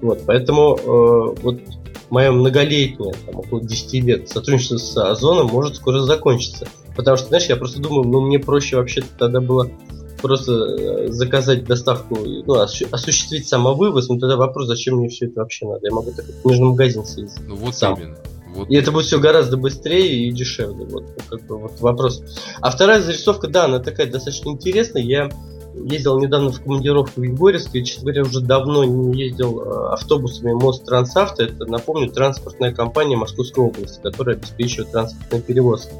[0.00, 1.60] Вот, поэтому э, вот
[2.12, 6.68] мое многолетнее, там, около 10 лет сотрудничество с Озоном может скоро закончиться.
[6.94, 9.70] Потому что, знаешь, я просто думаю, ну мне проще вообще тогда было
[10.20, 15.66] просто э, заказать доставку, ну, осуществить самовывоз, ну тогда вопрос, зачем мне все это вообще
[15.66, 15.86] надо?
[15.86, 17.48] Я могу так в книжный магазин съездить.
[17.48, 17.94] Ну вот сам.
[17.94, 18.16] именно.
[18.54, 18.68] Вот.
[18.68, 20.84] И это будет все гораздо быстрее и дешевле.
[20.84, 22.22] Вот, как бы, вот вопрос.
[22.60, 25.02] А вторая зарисовка, да, она такая достаточно интересная.
[25.02, 25.30] Я
[25.84, 30.52] ездил недавно в командировку в Егорьевск, и, честно говоря, уже давно не ездил э, автобусами
[30.52, 31.44] Мост Трансавто.
[31.44, 35.92] Это, напомню, транспортная компания Московской области, которая обеспечивает транспортные перевозки.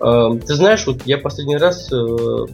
[0.00, 2.46] Э, ты знаешь, вот я последний раз э,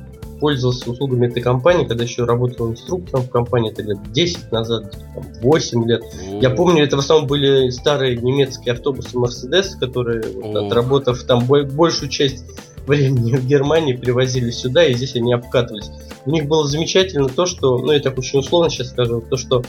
[0.43, 4.93] пользовался услугами этой компании, когда еще работал инструктором в компании, это лет 10 назад,
[5.41, 6.03] 8 лет.
[6.41, 12.09] Я помню, это в основном были старые немецкие автобусы Mercedes, которые, вот, отработав там большую
[12.09, 12.45] часть
[12.87, 15.91] времени в Германии, привозили сюда, и здесь они обкатывались.
[16.25, 19.63] У них было замечательно то, что, ну я так очень условно сейчас скажу, то, что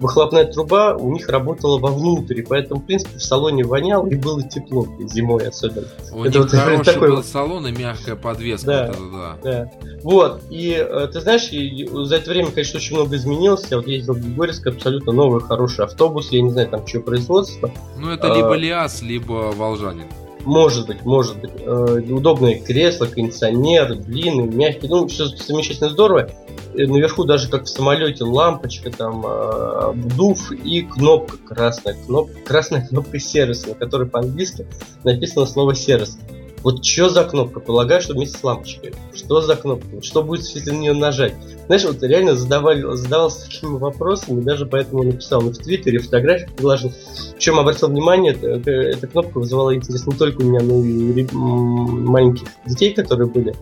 [0.00, 4.86] выхлопная труба у них работала вовнутрь, поэтому, в принципе, в салоне воняло и было тепло
[5.00, 5.86] зимой особенно.
[6.12, 8.66] У это них вот хороший такой был салон и мягкая подвеска.
[8.66, 9.38] Да, вот это, да.
[9.42, 9.70] да.
[10.02, 13.66] Вот, и э, ты знаешь, и за это время, конечно, очень много изменилось.
[13.70, 17.70] Я вот ездил в Егорьевск, абсолютно новый, хороший автобус, я не знаю, там, что производство.
[17.98, 20.06] Ну, это либо а, Лиас, либо Волжанин.
[20.44, 21.50] Может быть, может быть.
[21.58, 24.88] Э, удобные кресла, кондиционер, длинный, мягкий.
[24.88, 26.30] Ну, все замечательно здорово.
[26.74, 31.96] И наверху даже как в самолете лампочка, там, э, вдув и кнопка красная.
[32.06, 34.66] Кнопка, красная кнопка сервиса, на которой по-английски
[35.04, 36.18] написано слово сервис.
[36.62, 37.60] Вот что за кнопка?
[37.60, 38.92] Полагаю, что вместе с лампочкой.
[39.14, 40.02] Что за кнопка?
[40.02, 41.34] Что будет, если на нее нажать?
[41.66, 46.92] Знаешь, вот реально задавали, задавался такими вопросами, даже поэтому написал и в Твиттере, фотографии приложил.
[47.34, 51.26] В чем обратил внимание, это, эта кнопка вызывала интерес не только у меня, но и
[51.32, 53.54] маленьких детей, которые были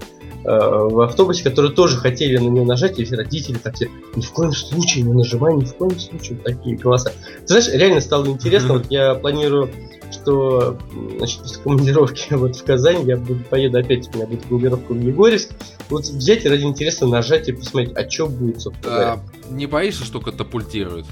[0.49, 4.53] в автобусе, которые тоже хотели на нее нажать, и родители так все, ни в коем
[4.53, 7.13] случае не нажимай, ни в коем случае, такие голоса.
[7.41, 9.71] Ты знаешь, реально стало интересно, вот я планирую
[10.11, 10.79] что
[11.19, 15.01] значит, после командировки вот в Казань я буду, поеду опять, у меня будет командировка в
[15.01, 15.51] Егорьевск.
[15.91, 20.21] Вот взять ради интереса нажать и посмотреть, а что будет, собственно а, Не боишься, что
[20.21, 21.07] катапультирует?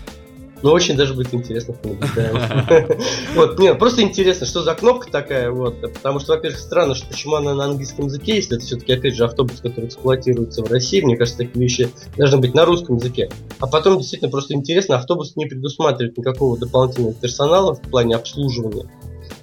[0.67, 1.77] Ну, очень даже будет интересно
[3.37, 7.37] Вот, нет, просто интересно, что за кнопка такая, вот, потому что, во-первых, странно, что почему
[7.37, 11.17] она на английском языке, если это все-таки, опять же, автобус, который эксплуатируется в России, мне
[11.17, 13.31] кажется, такие вещи должны быть на русском языке.
[13.61, 18.91] А потом, действительно, просто интересно, автобус не предусматривает никакого дополнительного персонала в плане обслуживания.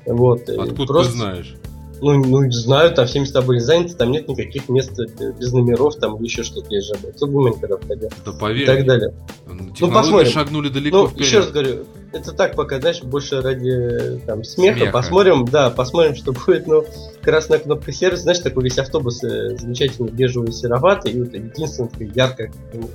[0.05, 0.49] Вот.
[0.49, 1.13] Откуда просто...
[1.13, 1.55] ты знаешь?
[2.03, 4.91] Ну, ну, знаю, там все места были заняты, там нет никаких мест
[5.39, 6.93] без номеров, там еще что-то есть же.
[7.21, 8.09] Внимание, когда входил.
[8.25, 8.63] Да поверь.
[8.63, 9.13] И так далее.
[9.47, 10.31] Ну, посмотрим.
[10.31, 11.25] шагнули далеко Ну, вперед.
[11.25, 14.77] еще раз говорю, это так пока, знаешь, больше ради там, смеха.
[14.79, 14.91] смеха.
[14.91, 16.67] Посмотрим, да, посмотрим, что будет.
[16.67, 16.85] Ну,
[17.21, 22.51] красная кнопка сервис, знаешь, такой весь автобус э, замечательно бежевый, сероватый, и вот единственная яркая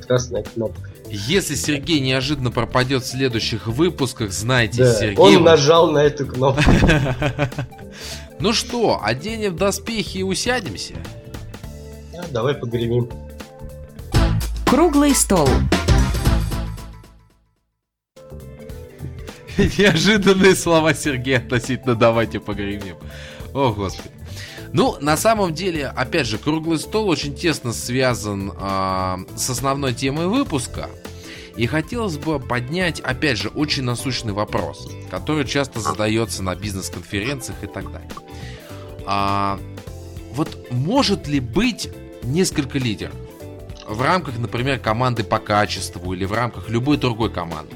[0.07, 0.90] красная кнопка.
[1.09, 5.18] Если Сергей неожиданно пропадет в следующих выпусках, знайте, да, Сергей...
[5.18, 6.62] Он нажал на эту кнопку.
[8.40, 10.94] Ну что, оденем доспехи и усядемся?
[12.12, 13.11] Да, давай погремим.
[14.64, 15.48] Круглый стол.
[19.57, 22.96] Неожиданные слова Сергея относительно «давайте погремим».
[23.53, 24.11] О, Господи.
[24.72, 30.29] Ну, на самом деле, опять же, круглый стол очень тесно связан э, с основной темой
[30.29, 30.90] выпуска.
[31.59, 37.66] И хотелось бы поднять, опять же, очень насущный вопрос, который часто задается на бизнес-конференциях и
[37.66, 38.11] так далее.
[39.05, 39.59] А,
[40.35, 41.90] вот может ли быть
[42.23, 43.14] несколько лидеров
[43.88, 47.75] в рамках, например, команды по качеству или в рамках любой другой команды?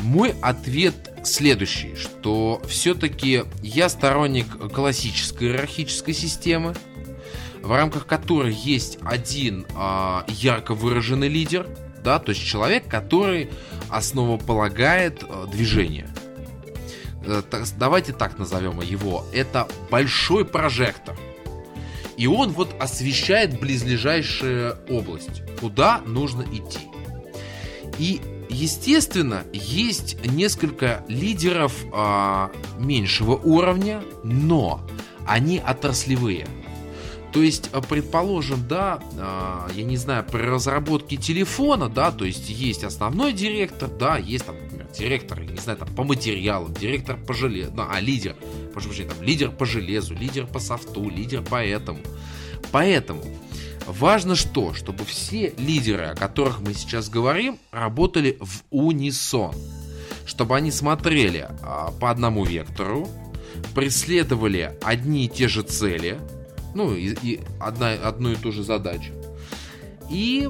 [0.00, 6.74] Мой ответ следующий, что все-таки я сторонник классической иерархической системы,
[7.62, 11.68] в рамках которой есть один а, ярко выраженный лидер,
[12.02, 13.50] да, то есть человек, который
[13.88, 16.08] основополагает а, движение.
[17.24, 17.42] Э,
[17.76, 19.24] давайте так назовем его.
[19.32, 21.16] Это большой прожектор.
[22.16, 26.80] И он вот освещает близлежащую область, куда нужно идти.
[27.98, 34.80] И Естественно, есть несколько лидеров а, меньшего уровня, но
[35.26, 36.46] они отраслевые.
[37.32, 42.48] То есть, а, предположим, да, а, я не знаю, при разработке телефона, да, то есть
[42.48, 47.16] есть основной директор, да, есть там, например, директор, я не знаю, там по материалам, директор
[47.16, 48.34] по железу, ну, а лидер,
[48.72, 52.00] прошу прощения, там лидер по железу, лидер по софту, лидер по этому.
[52.72, 53.22] Поэтому
[53.88, 54.74] Важно что?
[54.74, 59.54] Чтобы все лидеры, о которых мы сейчас говорим, работали в унисон.
[60.26, 63.08] Чтобы они смотрели а, по одному вектору,
[63.74, 66.18] преследовали одни и те же цели,
[66.78, 69.12] ну и, и одна, одну и ту же задачу.
[70.08, 70.48] И,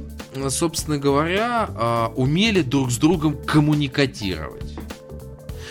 [0.50, 4.76] собственно говоря, а, умели друг с другом коммуникатировать.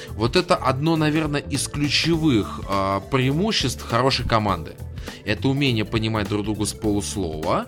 [0.10, 4.74] Вот это одно, наверное, из ключевых а, преимуществ хорошей команды–
[5.26, 7.68] это умение понимать друг друга с полуслова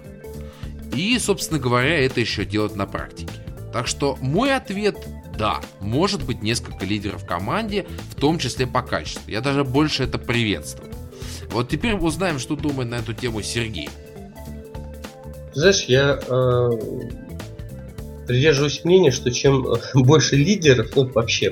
[0.95, 3.33] И, собственно говоря, это еще делать на практике.
[3.71, 4.97] Так что мой ответ–
[5.37, 9.31] да, может быть несколько лидеров в команде, в том числе по качеству.
[9.31, 10.91] Я даже больше это приветствую.
[11.51, 13.89] Вот теперь узнаем, что думает на эту тему Сергей.
[15.53, 16.69] Знаешь, я э,
[18.27, 21.51] придерживаюсь мнения, что чем больше лидеров, ну вообще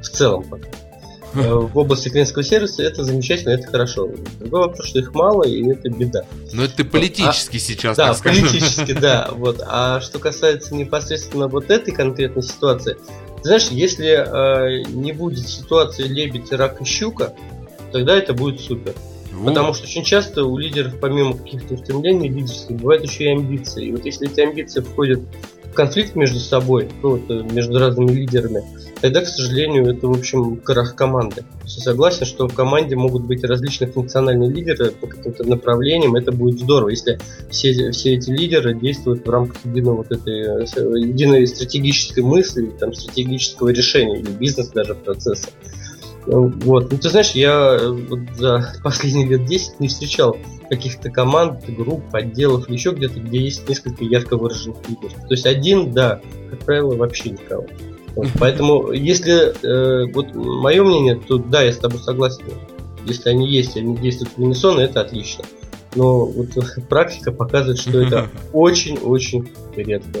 [0.00, 0.46] в целом
[1.34, 4.08] э, в области клиентского сервиса это замечательно, это хорошо.
[4.38, 6.22] Другой вопрос, что их мало, и это беда.
[6.52, 9.28] Но это ты политически а, сейчас Да, политически, да.
[9.32, 9.60] Вот.
[9.66, 12.96] А что касается непосредственно вот этой конкретной ситуации,
[13.42, 17.34] знаешь, если э, не будет ситуации лебедь, рак и щука,
[17.94, 18.92] тогда это будет супер.
[19.32, 19.46] Вот.
[19.46, 23.86] Потому что очень часто у лидеров, помимо каких-то устремлений лидерских, бывают еще и амбиции.
[23.86, 25.20] И вот если эти амбиции входят
[25.74, 28.64] конфликт между собой, ну, вот, э, между разными лидерами,
[29.00, 31.44] тогда, к сожалению, это, в общем, крах команды.
[31.62, 36.58] Я согласен, что в команде могут быть различные функциональные лидеры по каким-то направлениям, это будет
[36.58, 42.24] здорово, если все, все эти лидеры действуют в рамках единой вот этой э, единой стратегической
[42.24, 45.50] мысли, там, стратегического решения или бизнес даже процесса.
[46.26, 46.90] Вот.
[46.90, 50.36] Ну, ты знаешь, я э, вот за последние лет 10 не встречал
[50.70, 55.14] каких-то команд, групп, отделов еще где-то, где есть несколько ярко выраженных лидеров.
[55.14, 57.66] То есть один, да, как правило, вообще никого.
[58.16, 58.28] Вот.
[58.38, 62.44] Поэтому, если э, вот мое мнение, то да, я с тобой согласен.
[63.06, 65.44] Если они есть, они действуют в унисон, это отлично.
[65.94, 66.48] Но вот
[66.88, 70.20] практика показывает, что это очень-очень редко.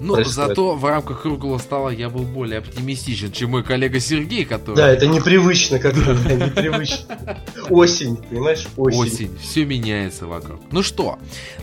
[0.00, 0.48] Ну, происходит.
[0.48, 4.76] зато в рамках круглого стола я был более оптимистичен, чем мой коллега Сергей, который...
[4.76, 6.00] Да, это непривычно как-то,
[6.34, 7.38] непривычно.
[7.70, 8.66] Осень, понимаешь?
[8.76, 9.00] Осень.
[9.00, 10.60] Осень, все меняется вокруг.
[10.72, 11.18] Ну что,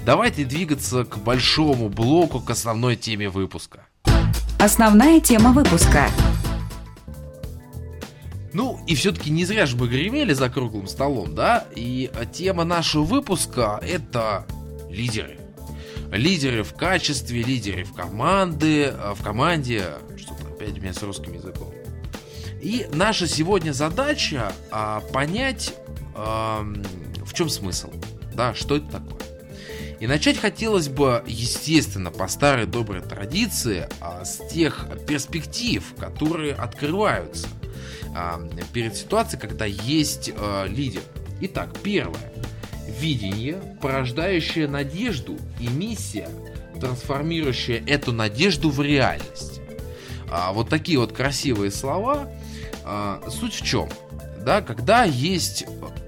[0.06, 3.86] давайте двигаться к большому блоку, к основной теме выпуска.
[4.60, 6.08] Основная тема выпуска.
[8.54, 11.65] Ну, и все-таки не зря же мы гремели за круглым столом, да?
[11.76, 14.46] И тема нашего выпуска— это
[14.89, 15.40] лидеры
[16.12, 19.86] лидеры в качестве, лидеры в команды, э, в команде,
[20.17, 21.74] что-то опять у меня с русским языком.
[22.62, 25.74] И наша сегодня задача а, понять,
[26.13, 26.63] а,
[27.26, 27.91] в чем смысл,
[28.36, 29.21] да, что это такое.
[30.00, 37.47] И начать хотелось бы, естественно, по старой доброй традиции, а, с тех перспектив, которые открываются
[38.15, 38.41] а,
[38.74, 41.02] перед ситуацией, когда есть а, лидер.
[41.41, 42.32] Итак, первое
[42.88, 46.30] видение, порождающее надежду, и миссия,
[46.80, 49.62] трансформирующая эту надежду в реальность.
[50.30, 52.30] А, вот такие вот красивые слова.
[52.84, 53.89] А, суть в чем?
[54.44, 55.65] Да, когда есть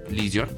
[0.08, 0.48] лидер,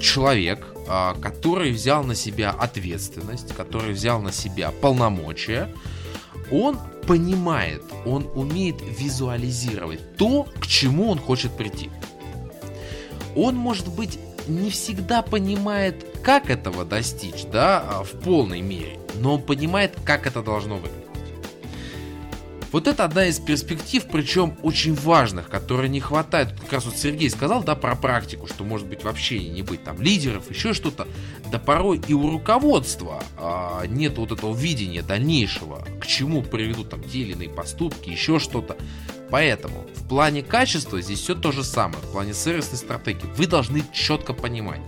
[0.00, 5.68] человек, а, который взял на себя ответственность, который взял на себя полномочия,
[6.50, 11.90] он понимает, он умеет визуализировать то, к чему он хочет прийти.
[13.34, 19.34] Он может быть не всегда понимает, как этого достичь, да, а, в полной мере, но
[19.34, 21.04] он понимает, как это должно выглядеть.
[22.74, 26.58] Вот это одна из перспектив, причем очень важных, которые не хватает.
[26.60, 30.02] Как раз вот Сергей сказал, да, про практику, что может быть вообще не быть там
[30.02, 31.06] лидеров, еще что-то.
[31.52, 37.00] Да порой и у руководства а, нет вот этого видения дальнейшего, к чему приведут там
[37.04, 38.76] те или иные поступки, еще что-то.
[39.30, 43.26] Поэтому в плане качества здесь все то же самое, в плане сервисной стратегии.
[43.36, 44.80] Вы должны четко понимать,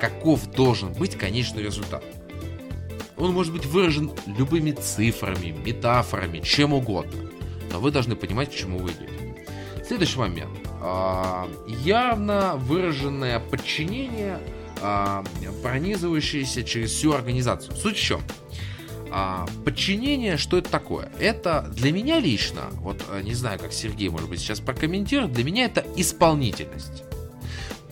[0.00, 2.04] каков должен быть конечный результат.
[3.16, 7.30] Он может быть выражен любыми цифрами, метафорами, чем угодно.
[7.72, 9.36] Но вы должны понимать, к чему вы идете.
[9.86, 10.50] Следующий момент.
[10.80, 14.38] А, явно выраженное подчинение,
[14.80, 15.24] а,
[15.62, 17.74] пронизывающееся через всю организацию.
[17.76, 18.20] Суть в чем?
[19.16, 21.08] А, подчинение, что это такое?
[21.20, 25.66] Это для меня лично, вот не знаю, как Сергей, может быть, сейчас прокомментирует, для меня
[25.66, 27.04] это исполнительность.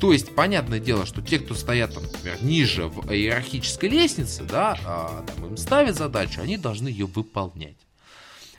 [0.01, 4.77] То есть, понятное дело, что те, кто стоят, там, например, ниже в иерархической лестнице, да,
[4.85, 7.77] а, там, им ставят задачу, они должны ее выполнять.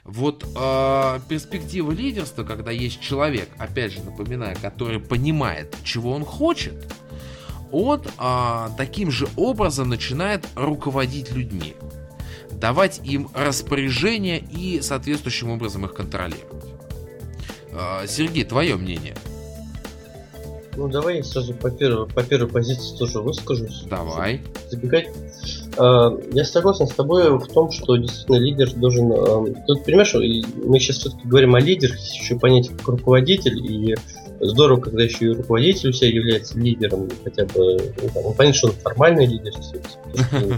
[0.05, 6.93] Вот э, перспектива лидерства, когда есть человек, опять же напоминаю, который понимает, чего он хочет,
[7.73, 11.75] он э, таким же образом начинает руководить людьми,
[12.63, 16.63] давать им распоряжения и соответствующим образом их контролировать.
[17.73, 19.15] Э, Сергей, твое мнение?
[20.77, 23.83] Ну давай я сразу по первой, по первой позиции тоже выскажусь.
[23.89, 24.41] Давай.
[24.69, 25.09] Забегать.
[25.77, 29.11] А, я согласен с тобой в том, что действительно лидер должен...
[29.11, 33.93] А, тут, понимаешь, мы сейчас все-таки говорим о лидерах, еще понятие как руководитель, и
[34.45, 38.67] здорово, когда еще и руководитель у себя является лидером, хотя бы, ну, там, понятно, что
[38.67, 39.51] он формальный лидер,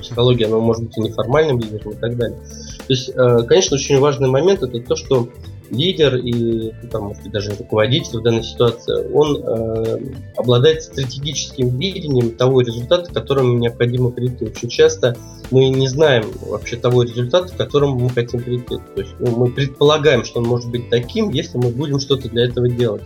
[0.02, 2.38] психология, она может быть и неформальным лидером и так далее.
[2.38, 5.30] То есть, а, конечно, очень важный момент это то, что
[5.72, 9.98] лидер и там, может быть, даже руководитель в данной ситуации, он э,
[10.36, 14.46] обладает стратегическим видением того результата, к которому необходимо прийти.
[14.46, 15.18] Очень часто
[15.52, 18.76] мы не знаем вообще того результата, к которому мы хотим прийти.
[18.96, 22.46] То есть ну, мы предполагаем, что он может быть таким, если мы будем что-то для
[22.46, 23.04] этого делать.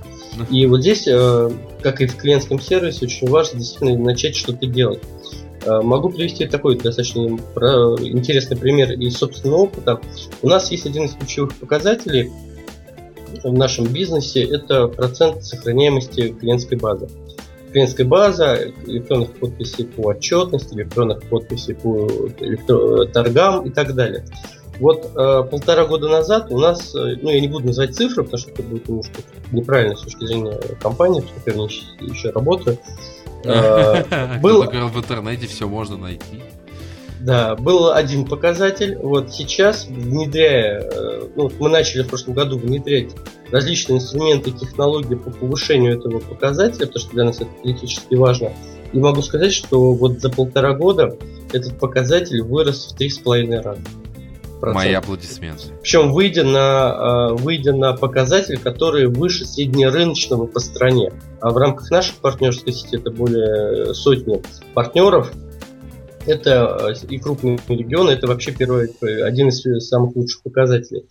[0.50, 1.52] И вот здесь, э,
[1.82, 5.02] как и в клиентском сервисе, очень важно действительно начать что-то делать.
[5.66, 10.00] Э, могу привести такой достаточно интересный пример из собственного опыта.
[10.42, 12.32] У нас есть один из ключевых показателей
[13.44, 17.08] в нашем бизнесе, это процент сохраняемости клиентской базы.
[17.72, 22.08] Клиентская база, электронных подписей по отчетности, электронных подписей по
[22.40, 24.26] электро- торгам и так далее.
[24.80, 28.40] Вот э, полтора года назад у нас, э, ну я не буду называть цифры, потому
[28.40, 29.22] что это будет немножко
[29.52, 32.78] неправильно с точки зрения компании, потому что я еще, еще работаю.
[33.46, 34.64] Э, был...
[34.64, 36.44] В интернете все можно найти.
[37.20, 38.98] Да, был один показатель.
[38.98, 43.12] Вот сейчас, внедряя, э, ну, мы начали в прошлом году внедрять
[43.52, 48.54] различные инструменты, технологии по повышению этого показателя, потому что для нас это критически важно.
[48.94, 51.16] И могу сказать, что вот за полтора года
[51.52, 53.82] этот показатель вырос в три с половиной раза.
[54.62, 55.64] Мои аплодисменты.
[55.82, 61.14] Причем выйдя на, э, выйдя на показатель, который выше среднерыночного по стране.
[61.40, 64.42] А в рамках нашей партнерской сети это более сотни
[64.74, 65.32] партнеров.
[66.30, 68.90] Это э, и крупные регионы, это вообще первый,
[69.24, 71.06] один из самых лучших показателей.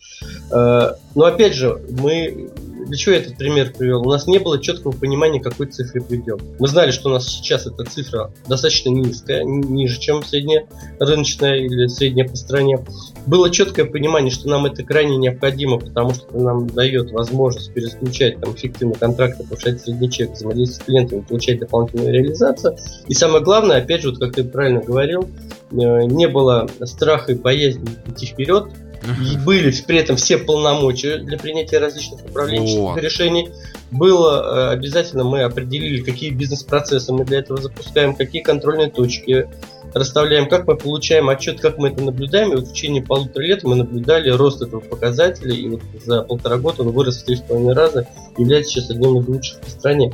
[0.52, 2.50] Э, но опять же, мы
[2.86, 4.06] для чего я этот пример привел?
[4.06, 6.38] У нас не было четкого понимания, какой цифры придем.
[6.58, 10.66] Мы знали, что у нас сейчас эта цифра достаточно низкая, ниже, чем средняя
[10.98, 12.84] рыночная или средняя по стране.
[13.26, 18.40] Было четкое понимание, что нам это крайне необходимо, потому что это нам дает возможность переключать
[18.40, 22.76] там, эффективные контракты, повышать средний чек, взаимодействовать с клиентами, получать дополнительную реализацию.
[23.06, 25.28] И самое главное, опять же, вот как ты правильно говорил,
[25.72, 25.74] э,
[26.04, 28.68] не было страха и боязни идти вперед,
[29.02, 33.00] и были при этом все полномочия для принятия различных управленческих вот.
[33.00, 33.50] решений.
[33.90, 39.48] Было э, обязательно мы определили, какие бизнес-процессы мы для этого запускаем, какие контрольные точки
[39.94, 42.52] расставляем, как мы получаем отчет, как мы это наблюдаем.
[42.52, 46.58] И вот в течение полутора лет мы наблюдали рост этого показателя, и вот за полтора
[46.58, 50.12] года он вырос в 3,5 раза, является сейчас одним из лучших в стране.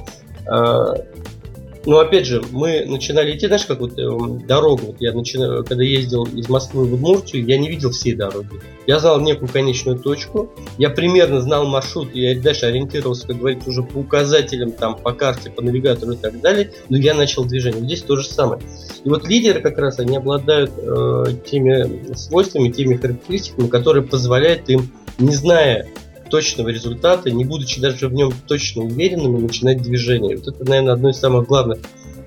[1.86, 4.86] Но опять же, мы начинали идти, знаешь, как вот э, дорогу.
[4.86, 8.60] Вот я начинаю, когда ездил из Москвы в Удмуртию, я не видел всей дороги.
[8.86, 13.82] Я знал некую конечную точку, я примерно знал маршрут, я дальше ориентировался, как говорится, уже
[13.82, 17.82] по указателям, там, по карте, по навигатору и так далее, но я начал движение.
[17.82, 18.60] Здесь то же самое.
[19.04, 24.90] И вот лидеры как раз, они обладают э, теми свойствами, теми характеристиками, которые позволяют им,
[25.18, 25.86] не зная
[26.34, 30.36] точного результата, не будучи даже в нем точно уверенными, начинать движение.
[30.36, 31.78] Вот это, наверное, одно из самых главных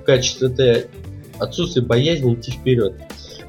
[0.05, 0.43] качеств.
[0.43, 0.88] Это
[1.39, 2.93] отсутствие боязни идти вперед.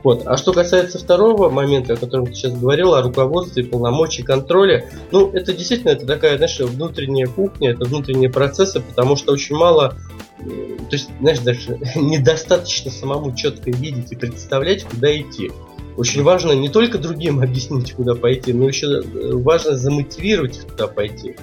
[0.02, 0.24] Вот.
[0.26, 5.30] А что касается второго момента, о котором ты сейчас говорил, о руководстве, полномочий, контроле, ну,
[5.30, 9.96] это действительно это такая, знаешь, внутренняя кухня, это внутренние процессы, потому что очень мало
[10.38, 15.52] то есть, знаешь, даже недостаточно самому четко видеть и представлять, куда идти.
[15.99, 20.86] Очень важно не только другим объяснить, куда пойти, но еще э, важно замотивировать их туда
[20.86, 21.34] пойти.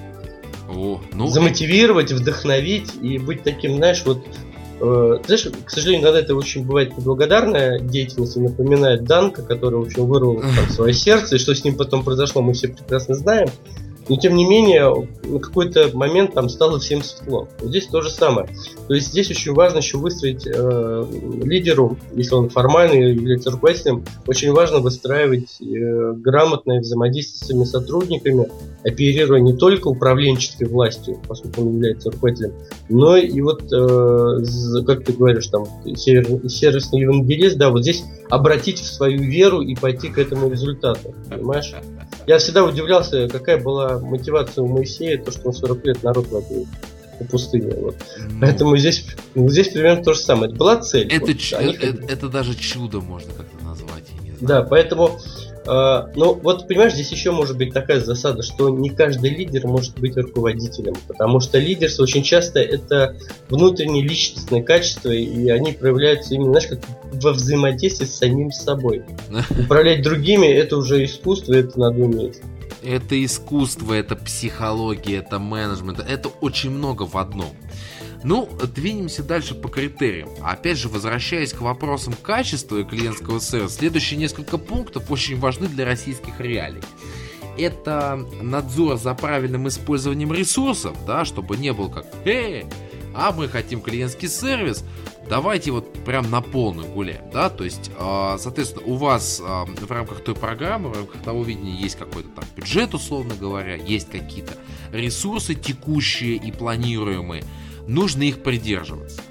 [0.69, 1.27] О, ну...
[1.27, 4.25] Замотивировать, вдохновить и быть таким, знаешь, вот
[4.79, 9.83] э, знаешь, к сожалению, иногда это очень бывает неблагодарная деятельность и напоминает Данка, который, в
[9.83, 13.49] общем, вырвал там, свое сердце, и что с ним потом произошло, мы все прекрасно знаем.
[14.07, 14.93] Но тем не менее,
[15.23, 17.47] на какой-то момент там стало всем светло.
[17.59, 18.47] Вот здесь то же самое.
[18.87, 21.05] То есть здесь очень важно еще выстроить э,
[21.43, 28.47] лидеру, если он формальный является руководителем, очень важно выстраивать э, грамотное взаимодействие с своими сотрудниками,
[28.83, 32.53] оперируя не только управленческой властью, поскольку он является руководителем,
[32.89, 38.85] но и вот, э, как ты говоришь, там, сервисный евангелист, да, вот здесь обратить в
[38.85, 41.73] свою веру и пойти к этому результату, понимаешь?
[42.27, 43.61] Я всегда удивлялся, какая
[43.99, 46.67] была мотивация у Моисея, то, что он 40 лет народ водил
[47.19, 47.73] по пустыне.
[47.75, 47.95] Вот.
[48.29, 50.49] Ну, Поэтому здесь, ну, здесь примерно то же самое.
[50.49, 51.07] Это была цель.
[51.07, 54.03] Это, вот, ч- это, это, это даже чудо можно как-то назвать.
[54.41, 55.17] Да, поэтому
[55.67, 59.99] а, ну, вот понимаешь, здесь еще может быть такая засада, что не каждый лидер может
[59.99, 63.15] быть руководителем, потому что лидерство очень часто это
[63.49, 66.79] внутренние личностные качества, и они проявляются именно, знаешь, как
[67.13, 69.03] во взаимодействии с самим собой.
[69.59, 72.41] Управлять другими это уже искусство, это надо уметь.
[72.83, 77.49] Это искусство, это психология, это менеджмент, это очень много в одном.
[78.25, 80.29] Ну, двинемся дальше по критериям.
[80.41, 85.85] Опять же, возвращаясь к вопросам качества и клиентского сервиса, следующие несколько пунктов очень важны для
[85.85, 86.81] российских реалий.
[87.55, 92.65] Это надзор за правильным использованием ресурсов, да, чтобы не был как «Эй,
[93.13, 94.83] а мы хотим клиентский сервис,
[95.29, 99.91] давайте вот прям на полную гуляем, да, то есть, э, соответственно, у вас э, в
[99.91, 104.53] рамках той программы, в рамках того видения есть какой-то там бюджет, условно говоря, есть какие-то
[104.91, 107.43] ресурсы текущие и планируемые,
[107.87, 109.21] нужно их придерживаться.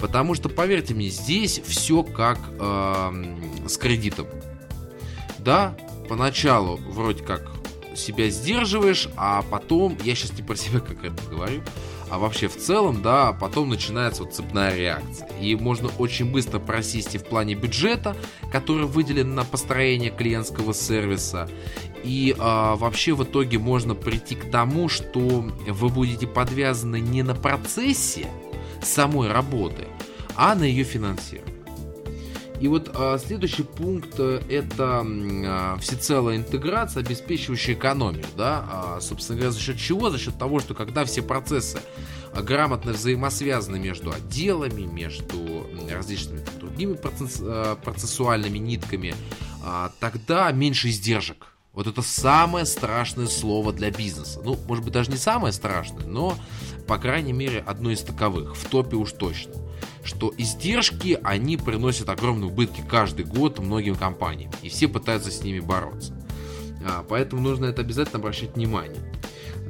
[0.00, 4.26] Потому что, поверьте мне, здесь все как э, с кредитом.
[5.38, 5.76] Да,
[6.08, 7.50] поначалу вроде как
[7.94, 11.62] себя сдерживаешь, а потом, я сейчас не про себя как это говорю,
[12.10, 15.28] а вообще в целом, да, потом начинается вот цепная реакция.
[15.40, 18.16] И можно очень быстро просесть и в плане бюджета,
[18.50, 21.50] который выделен на построение клиентского сервиса.
[22.04, 27.34] И а, вообще в итоге можно прийти к тому, что вы будете подвязаны не на
[27.34, 28.28] процессе
[28.82, 29.86] самой работы,
[30.36, 31.58] а на ее финансировании.
[32.60, 38.24] И вот а, следующий пункт э, это а, всецелая интеграция, обеспечивающая экономию.
[38.36, 38.66] Да?
[38.68, 40.10] А, собственно говоря, за счет чего?
[40.10, 41.78] За счет того, что когда все процессы
[42.32, 46.98] а, грамотно взаимосвязаны между отделами, между различными другими
[47.42, 49.14] а, процессуальными нитками,
[49.62, 51.46] а, тогда меньше издержек.
[51.72, 54.40] Вот это самое страшное слово для бизнеса.
[54.44, 56.36] Ну, может быть, даже не самое страшное, но,
[56.86, 58.56] по крайней мере, одно из таковых.
[58.56, 59.54] В топе уж точно
[60.08, 65.60] что издержки, они приносят огромные убытки каждый год многим компаниям, и все пытаются с ними
[65.60, 66.14] бороться.
[66.84, 69.00] А, поэтому нужно это обязательно обращать внимание.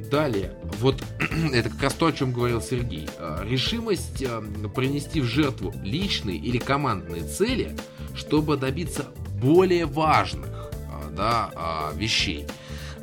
[0.09, 1.03] Далее, вот
[1.53, 3.09] это как раз то, о чем говорил Сергей.
[3.17, 4.41] А, решимость а,
[4.73, 7.75] принести в жертву личные или командные цели,
[8.15, 9.07] чтобы добиться
[9.41, 10.58] более важных
[11.19, 12.47] да, вещей.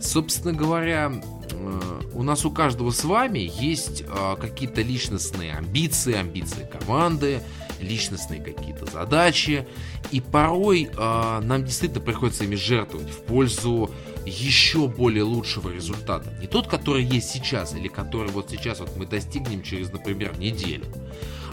[0.01, 1.13] Собственно говоря,
[1.57, 7.41] Э, у нас у каждого с вами есть э, какие-то личностные амбиции, амбиции команды,
[7.81, 9.67] личностные какие-то задачи,
[10.11, 13.91] и порой э, нам действительно приходится ими жертвовать в пользу
[14.25, 16.29] еще более лучшего результата.
[16.41, 20.87] Не тот, который есть сейчас, или который вот сейчас вот мы достигнем через, например, неделю,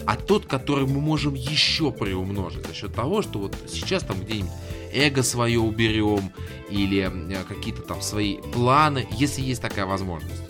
[0.06, 4.50] а тот, который мы можем еще приумножить за счет того, что вот сейчас там где-нибудь
[4.94, 6.32] эго свое уберем
[6.70, 10.42] или э, какие-то там свои планы, если есть такая возможность.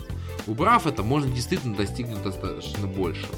[0.47, 3.33] Убрав это, можно действительно достигнуть достаточно большего.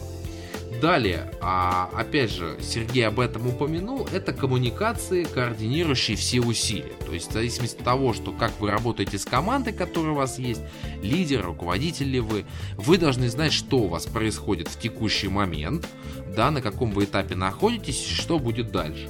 [0.82, 6.94] Далее, а, опять же, Сергей об этом упомянул, это коммуникации, координирующие все усилия.
[7.04, 10.38] То есть в зависимости от того, что как вы работаете с командой, которая у вас
[10.38, 10.62] есть,
[11.02, 12.46] лидер, руководитель ли вы,
[12.76, 15.88] вы должны знать, что у вас происходит в текущий момент,
[16.36, 19.10] да, на каком вы этапе находитесь, что будет дальше.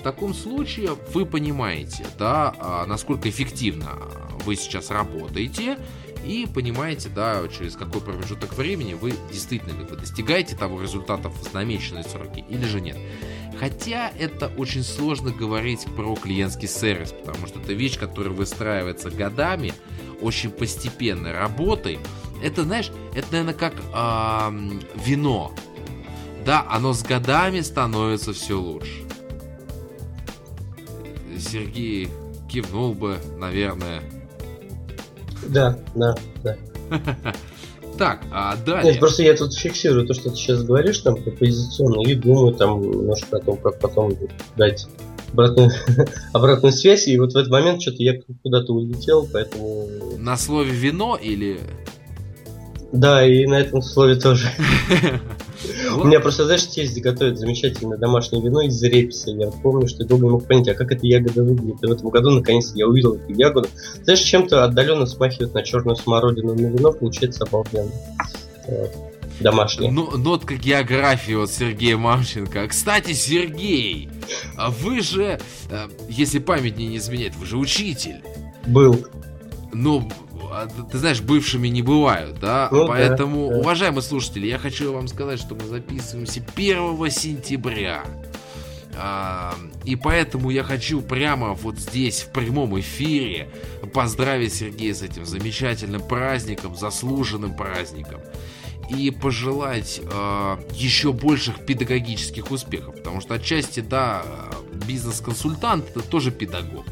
[0.00, 3.98] В таком случае вы понимаете, да, а, насколько эффективно
[4.46, 5.76] вы сейчас работаете,
[6.24, 11.52] и понимаете, да, через какой промежуток времени вы действительно ли вы достигаете того результата в
[11.52, 12.96] намеченные сроки или же нет.
[13.58, 19.74] Хотя это очень сложно говорить про клиентский сервис, потому что это вещь, которая выстраивается годами,
[20.22, 21.98] очень постепенной работой.
[22.42, 24.70] Это, знаешь, это, наверное, как э,
[25.04, 25.52] вино.
[26.46, 29.10] Да, оно с годами становится все лучше.
[31.40, 32.08] Сергей
[32.48, 34.00] кивнул бы, наверное.
[35.48, 36.56] Да, да, да.
[37.98, 38.92] Так, а далее...
[38.92, 42.54] Нет, просто я тут фиксирую то, что ты сейчас говоришь там по позиционно и думаю
[42.54, 44.16] там немножко о том, как потом
[44.56, 44.86] дать
[45.34, 45.70] обратную,
[46.32, 49.86] обратную связь, и вот в этот момент что-то я куда-то улетел, поэтому...
[50.16, 51.60] На слове вино или...
[52.90, 54.48] Да, и на этом слове тоже.
[55.96, 59.30] У меня просто, знаешь, тесть готовит замечательное домашнее вино из реписа.
[59.30, 61.82] Я помню, что долго не мог понять, а как эта ягода выглядит.
[61.82, 63.68] И в этом году, наконец, я увидел эту ягоду.
[64.02, 67.90] Знаешь, чем-то отдаленно смахивает на черную смородину на вино, получается обалденно.
[69.40, 69.90] Домашнее.
[69.90, 72.68] Ну, нотка географии от Сергея Мамченко.
[72.68, 74.10] Кстати, Сергей,
[74.56, 75.40] а вы же,
[75.70, 78.22] э, если память не изменяет, вы же учитель.
[78.66, 79.06] Был.
[79.72, 80.29] Ну, а,
[80.66, 82.68] ты знаешь, бывшими не бывают, да?
[82.70, 83.60] Ну, Поэтому, да, да.
[83.60, 88.04] уважаемые слушатели, я хочу вам сказать, что мы записываемся 1 сентября.
[88.96, 89.54] А,
[89.84, 93.48] и поэтому я хочу прямо вот здесь, в прямом эфире,
[93.94, 98.20] поздравить Сергея с этим замечательным праздником, заслуженным праздником.
[98.90, 102.96] И пожелать э, еще больших педагогических успехов.
[102.96, 104.24] Потому что отчасти, да,
[104.86, 106.84] бизнес-консультант это тоже педагог.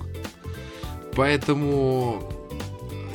[1.16, 2.22] Поэтому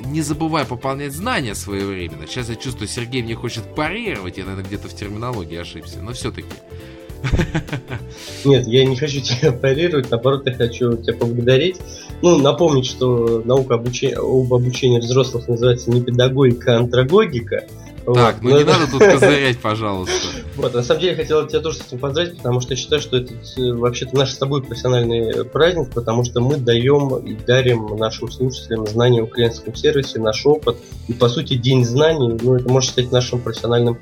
[0.05, 2.27] не забывай пополнять знания своевременно.
[2.27, 6.47] Сейчас я чувствую, Сергей мне хочет парировать, я, наверное, где-то в терминологии ошибся, но все-таки.
[8.45, 11.77] Нет, я не хочу тебя парировать, наоборот, я хочу тебя поблагодарить.
[12.21, 17.65] Ну, напомнить, что наука обучения, об обучении взрослых называется не педагогика, а андрогогика.
[18.05, 18.57] Так, вот, ну но...
[18.57, 20.13] не надо тут козырять, пожалуйста.
[20.55, 23.17] Вот, на самом деле я хотел тебя тоже с этим поздравить, потому что считаю, что
[23.17, 28.29] это э, вообще-то наш с тобой профессиональный праздник, потому что мы даем и дарим нашим
[28.29, 30.77] слушателям знания о клиентском сервисе, наш опыт.
[31.07, 33.99] И по сути день знаний, ну это можно считать нашим профессиональным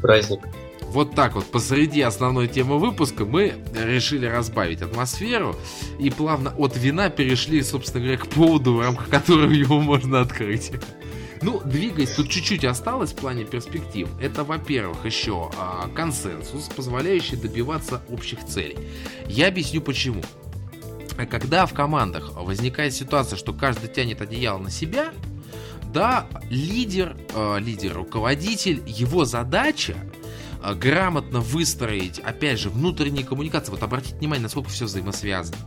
[0.00, 0.50] праздником.
[0.88, 5.54] вот так вот посреди основной темы выпуска мы решили разбавить атмосферу
[6.00, 10.72] и плавно от вина перешли, собственно говоря, к поводу, в рамках которого его можно открыть.
[11.42, 14.08] Ну, двигаясь, тут чуть-чуть осталось в плане перспектив.
[14.20, 18.78] Это, во-первых, еще а, консенсус, позволяющий добиваться общих целей.
[19.26, 20.22] Я объясню почему.
[21.30, 25.12] Когда в командах возникает ситуация, что каждый тянет одеяло на себя,
[25.92, 29.96] да, лидер, э, лидер, руководитель, его задача
[30.74, 33.70] грамотно выстроить, опять же, внутренние коммуникации.
[33.70, 35.58] Вот обратите внимание, насколько все взаимосвязано.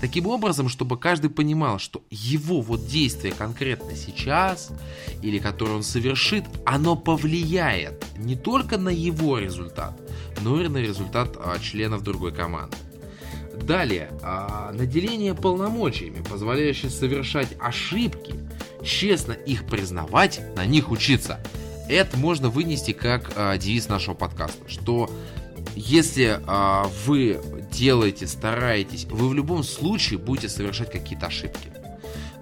[0.00, 4.70] Таким образом, чтобы каждый понимал, что его вот действие конкретно сейчас,
[5.22, 9.98] или которое он совершит, оно повлияет не только на его результат,
[10.42, 12.76] но и на результат а, членов другой команды.
[13.62, 18.34] Далее, а, наделение полномочиями, позволяющее совершать ошибки,
[18.84, 21.40] честно их признавать, на них учиться.
[21.88, 25.10] Это можно вынести как а, девиз нашего подкаста, что
[25.74, 31.70] если а, вы делаете, стараетесь, вы в любом случае будете совершать какие-то ошибки.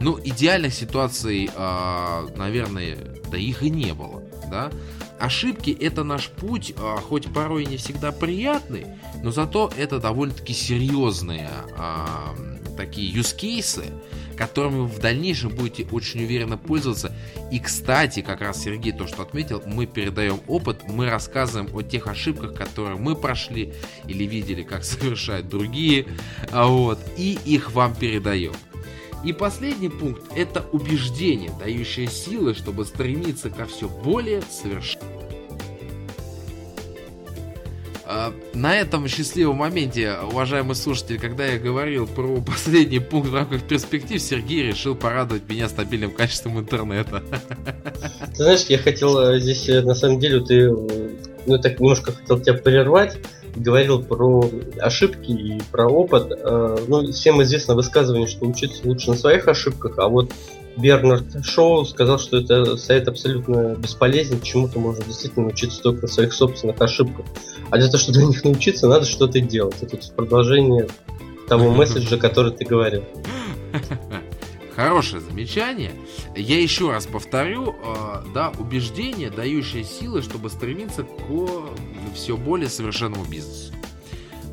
[0.00, 2.98] Ну, идеальных ситуаций, а, наверное,
[3.30, 4.70] да их и не было, да.
[5.18, 8.86] Ошибки это наш путь, а, хоть порой не всегда приятный,
[9.22, 12.34] но зато это довольно-таки серьезные а,
[12.76, 13.92] такие use cases,
[14.36, 17.14] которыми вы в дальнейшем будете очень уверенно пользоваться.
[17.50, 22.06] И, кстати, как раз Сергей то, что отметил, мы передаем опыт, мы рассказываем о тех
[22.06, 23.74] ошибках, которые мы прошли
[24.06, 26.06] или видели, как совершают другие,
[26.50, 28.54] а вот, и их вам передаем.
[29.24, 35.13] И последний пункт– это убеждение, дающее силы, чтобы стремиться ко все более совершенному
[38.52, 44.20] на этом счастливом моменте, уважаемый слушатель, когда я говорил про последний пункт в рамках перспектив,
[44.20, 47.22] Сергей решил порадовать меня стабильным качеством интернета.
[48.36, 51.10] Ты знаешь, я хотел э, здесь, э, на самом деле, ты, э,
[51.46, 53.16] ну, так немножко хотел тебя прервать,
[53.56, 54.50] говорил про
[54.80, 56.32] ошибки и про опыт.
[56.88, 60.32] Ну, всем известно высказывание, что учиться лучше на своих ошибках, а вот
[60.76, 66.32] Бернард Шоу сказал, что это сайт абсолютно бесполезен, чему-то можно действительно научиться только на своих
[66.32, 67.26] собственных ошибках.
[67.70, 69.76] А для того, чтобы на них научиться, надо что-то делать.
[69.82, 70.88] Это продолжение
[71.48, 73.04] того месседжа, который ты говорил.
[74.74, 75.92] Хорошее замечание.
[76.34, 81.08] Я еще раз повторю, э, да, убеждение, дающее силы, чтобы стремиться к
[82.14, 83.72] все более совершенному бизнесу.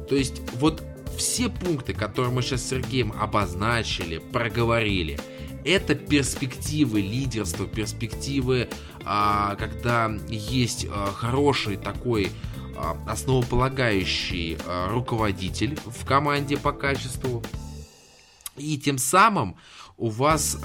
[0.07, 0.83] То есть вот
[1.17, 5.19] все пункты, которые мы сейчас с Сергеем обозначили, проговорили,
[5.65, 8.69] это перспективы лидерства, перспективы,
[9.03, 12.31] а, когда есть а, хороший такой
[12.75, 14.57] а, основополагающий
[14.89, 17.43] руководитель в команде по качеству.
[18.57, 19.55] И тем самым
[19.97, 20.57] у вас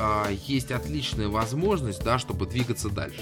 [0.47, 3.21] есть отличная возможность, да, чтобы двигаться дальше.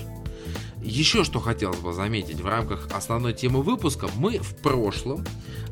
[0.85, 5.25] Еще что хотелось бы заметить в рамках основной темы выпуска, мы в прошлом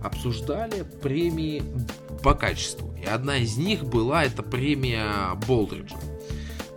[0.03, 1.63] обсуждали премии
[2.23, 2.95] по качеству.
[2.95, 5.99] И одна из них была эта премия Болдриджа.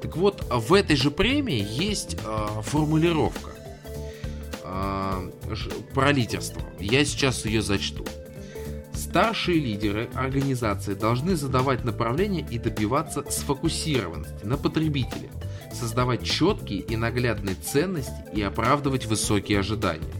[0.02, 3.52] Так вот, в этой же премии есть э, формулировка
[4.64, 5.30] э,
[5.94, 6.62] про лидерство.
[6.78, 8.06] Я сейчас ее зачту.
[8.94, 15.30] Старшие лидеры организации должны задавать направление и добиваться сфокусированности на потребителе–
[15.76, 20.12] создавать четкие и наглядные ценности и оправдывать высокие ожидания.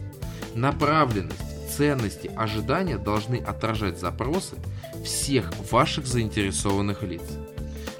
[0.54, 1.40] Направленность,
[1.76, 4.56] ценности, ожидания должны отражать запросы
[5.04, 7.22] всех ваших заинтересованных лиц.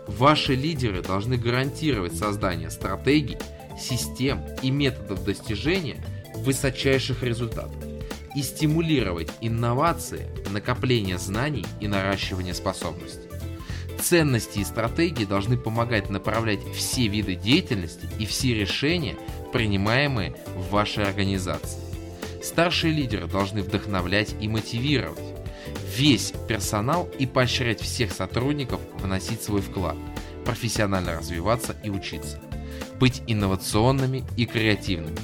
[0.06, 3.38] Ваши лидеры должны гарантировать создание стратегий,
[3.78, 6.02] систем и методов достижения
[6.36, 7.74] высочайших результатов
[8.34, 13.25] и стимулировать инновации, накопление знаний и наращивание способностей.
[14.08, 19.16] Ценности и стратегии должны помогать направлять все виды деятельности и все решения,
[19.52, 21.80] принимаемые в вашей организации.
[22.40, 25.18] Старшие лидеры должны вдохновлять и мотивировать
[25.96, 29.96] весь персонал и поощрять всех сотрудников вносить свой вклад,
[30.44, 32.38] профессионально развиваться и учиться,
[33.00, 35.18] быть инновационными и креативными.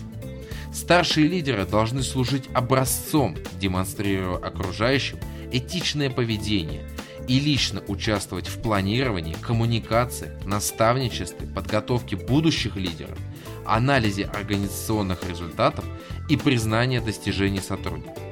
[0.75, 5.21] Старшие лидеры должны служить образцом, демонстрируя окружающим
[5.53, 6.85] этичное поведение–
[7.29, 13.19] и лично участвовать в планировании, коммуникации, наставничестве, подготовке будущих лидеров,
[13.65, 15.85] анализе организационных результатов
[16.29, 18.23] и признании достижений сотрудников.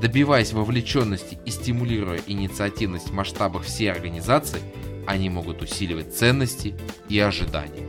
[0.00, 4.60] Добиваясь вовлеченности и стимулируя инициативность в масштабах всей организации,
[5.06, 6.74] они могут усиливать ценности
[7.08, 7.86] и ожидания.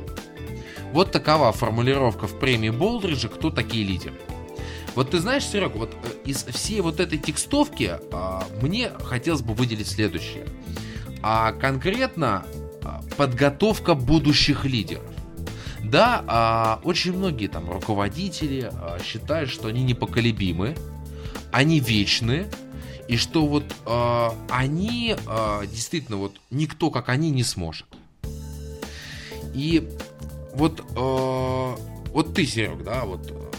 [0.92, 4.16] Вот такова формулировка в премии Болдриджа «Кто такие лидеры?».
[4.96, 9.54] Вот ты знаешь, Серег, вот э, из всей вот этой текстовки а, мне хотелось бы
[9.54, 10.46] выделить следующее.
[11.22, 12.46] А конкретно
[12.84, 15.04] а, подготовка будущих лидеров.
[15.82, 18.72] Да, а, очень многие там руководители
[19.04, 20.76] считают, что они непоколебимы,
[21.52, 22.50] они вечные,
[23.08, 23.66] и что вот
[24.50, 25.18] они
[25.70, 27.88] действительно вот никто как они не сможет.
[29.54, 29.90] И
[30.54, 33.51] вот вот ты, Серег, да, вот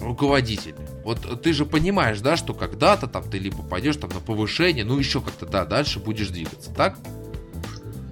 [0.00, 0.74] руководитель.
[1.04, 4.98] Вот ты же понимаешь, да, что когда-то там ты либо пойдешь там на повышение, ну
[4.98, 6.98] еще как-то, да, дальше будешь двигаться, так?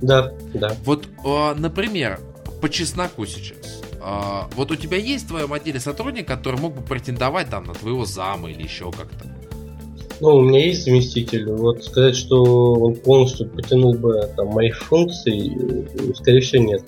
[0.03, 0.77] Да, да.
[0.85, 2.21] Вот, э, например,
[2.61, 3.83] по чесноку сейчас.
[4.01, 7.75] Э, вот у тебя есть в твоем отделе сотрудник, который мог бы претендовать там на
[7.75, 9.27] твоего зама или еще как-то?
[10.21, 11.51] Ну, у меня есть заместитель.
[11.51, 12.43] Вот сказать, что
[12.75, 16.83] он полностью потянул бы там мои функции, скорее всего, нет.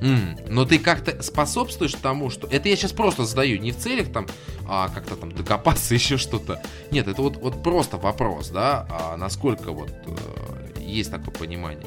[0.00, 2.46] Mm, но ты как-то способствуешь тому, что...
[2.48, 4.26] Это я сейчас просто задаю, не в целях там
[4.68, 6.60] а, как-то там докопаться, еще что-то.
[6.90, 11.86] Нет, это вот, вот просто вопрос, да, а насколько вот э, есть такое понимание.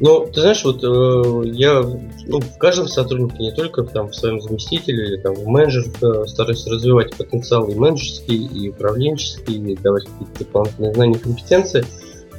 [0.00, 1.82] Ну, ты знаешь, вот э, я
[2.26, 6.26] ну, в каждом сотруднике, не только там в своем заместителе или там в менеджер э,
[6.26, 11.84] стараюсь развивать потенциал и менеджерский, и управленческий, и давать какие-то дополнительные знания и компетенции.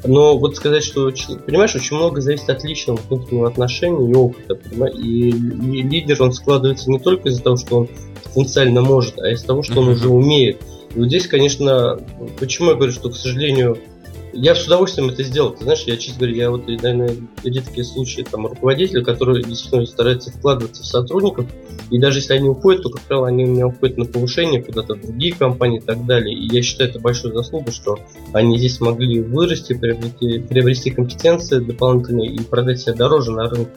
[0.07, 1.11] Но вот сказать, что,
[1.45, 4.55] понимаешь, очень много зависит от личного внутреннего отношения и опыта.
[4.55, 4.95] Понимаешь?
[4.97, 7.89] И, и лидер, он складывается не только из-за того, что он
[8.23, 10.61] потенциально может, а из-за того, что он уже умеет.
[10.93, 11.99] И вот здесь, конечно,
[12.39, 13.77] почему я говорю, что, к сожалению,
[14.35, 15.51] я с удовольствием это сделал.
[15.51, 20.29] Ты знаешь, я, честно говоря, я вот, наверное, редкие случаи там руководителя, которые действительно стараются
[20.29, 21.45] вкладываться в сотрудников,
[21.89, 24.95] и даже если они уходят, то, как правило, они у меня уходят на повышение куда-то
[24.95, 26.35] в другие компании и так далее.
[26.35, 27.97] И я считаю это большой заслугой, что
[28.33, 33.71] они здесь смогли вырасти, приобрести, приобрести компетенции дополнительные и продать себя дороже на рынке.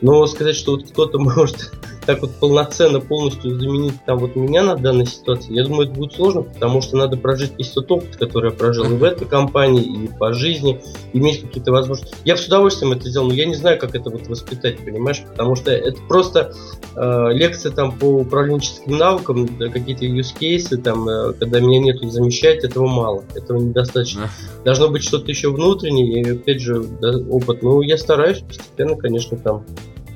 [0.00, 1.72] Но сказать, что вот кто-то может
[2.08, 6.14] так вот полноценно полностью заменить там вот меня на данной ситуации, я думаю, это будет
[6.14, 9.82] сложно, потому что надо прожить весь тот опыт, который я прожил и в этой компании,
[9.82, 10.80] и по жизни,
[11.12, 12.16] иметь какие-то возможности.
[12.24, 15.54] Я с удовольствием это сделал, но я не знаю, как это вот воспитать, понимаешь, потому
[15.54, 16.54] что это просто
[16.96, 22.64] э, лекция там по управленческим навыкам, какие-то use cases, там, э, когда меня нету замещать,
[22.64, 24.30] этого мало, этого недостаточно.
[24.64, 27.62] Должно быть что-то еще внутреннее, и опять же, да, опыт.
[27.62, 29.66] Ну, я стараюсь постепенно, конечно, там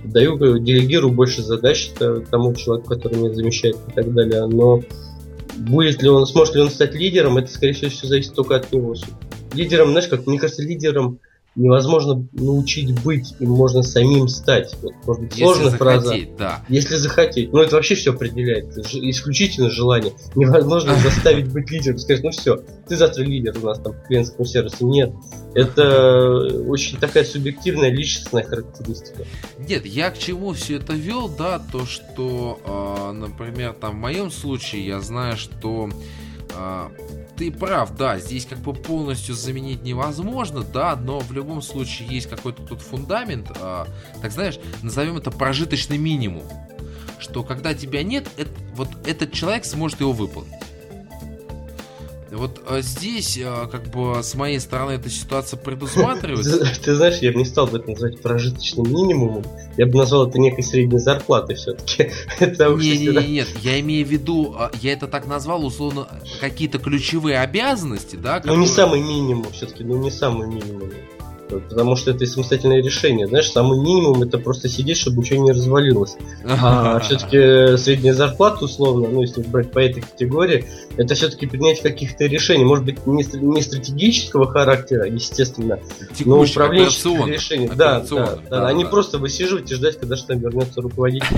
[0.05, 1.91] даю, делегирую больше задач
[2.31, 4.47] тому человеку, который меня замещает и так далее.
[4.47, 4.83] Но
[5.57, 8.73] будет ли он, сможет ли он стать лидером, это, скорее всего, все зависит только от
[8.73, 8.95] него.
[9.55, 11.19] Лидером, знаешь, как мне кажется, лидером
[11.55, 14.75] невозможно научить быть, им можно самим стать.
[14.83, 16.17] Вот, может быть, сложная захотеть, фраза.
[16.39, 16.65] Да.
[16.69, 17.53] Если захотеть.
[17.53, 18.77] Ну, это вообще все определяет.
[18.77, 20.13] Это исключительно желание.
[20.35, 21.99] Невозможно заставить быть лидером.
[21.99, 22.57] Сказать, ну все,
[22.89, 24.85] ты завтра лидер у нас там в клиентском сервисе.
[24.85, 25.13] Нет.
[25.55, 29.25] Это очень такая субъективная личностная характеристика.
[29.59, 34.31] Нет, я к чему все это вел, да, то, что, э, например, там в моем
[34.31, 35.91] случае я знаю, что
[36.57, 36.89] э,
[37.43, 42.31] ты прав, да, здесь как бы полностью заменить невозможно, да, но в любом случае есть
[42.31, 43.85] какой-то тут фундамент, э,
[44.21, 46.45] так знаешь, назовем это прожиточный минимум,
[47.19, 50.53] что когда тебя нет, это, вот этот человек сможет его выполнить.
[52.33, 56.65] Вот а здесь, а, как бы, с моей стороны, эта ситуация предусматривается.
[56.83, 59.45] Ты, знаешь, я бы не стал бы это называть прожиточным минимумом.
[59.77, 62.11] Я бы назвал это некой средней зарплатой все-таки.
[62.41, 66.09] Не, не, не, нет, я имею в виду, а, я это так назвал, условно,
[66.41, 68.41] какие-то ключевые обязанности, да?
[68.45, 70.91] Ну, не самый минимум все-таки, ну, не самый минимум
[71.61, 73.27] потому что это самостоятельное решение.
[73.27, 76.17] Знаешь, самый минимум это просто сидеть, чтобы ничего не развалилось.
[76.45, 80.65] А все-таки средняя зарплата, условно, ну, если брать по этой категории,
[80.97, 82.65] это все-таки принять каких-то решений.
[82.65, 85.79] Может быть, не, не стратегического характера, естественно,
[86.25, 87.71] но управленческих решений.
[87.75, 91.27] Да, да, да, не просто высиживать и ждать, когда же там вернется руководитель.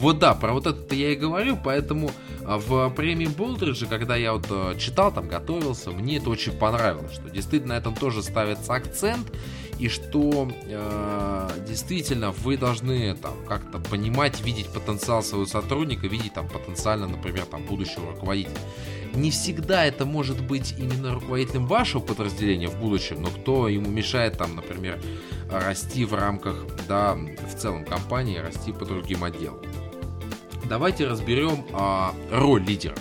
[0.00, 2.10] Вот да, про вот это я и говорю, поэтому
[2.46, 7.28] в премии Болдриджа, когда я вот э, читал, там готовился, мне это очень понравилось, что
[7.28, 9.32] действительно на этом тоже ставится акцент,
[9.80, 16.48] и что э, действительно вы должны там как-то понимать, видеть потенциал своего сотрудника, видеть там
[16.48, 18.56] потенциально, например, там будущего руководителя.
[19.14, 24.38] Не всегда это может быть именно руководителем вашего подразделения в будущем, но кто ему мешает
[24.38, 25.00] там, например,
[25.50, 29.60] расти в рамках, да, в целом компании, расти по другим отделам.
[30.68, 32.98] Давайте разберем э, роль лидеров.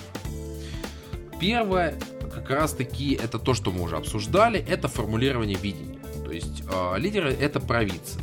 [1.39, 1.95] Первое,
[2.33, 5.95] как раз таки, это то, что мы уже обсуждали, это формулирование видения
[6.35, 8.19] есть э, лидеры это провидцы.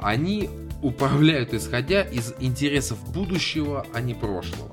[0.00, 0.48] Они
[0.82, 4.70] управляют исходя из интересов будущего, а не прошлого.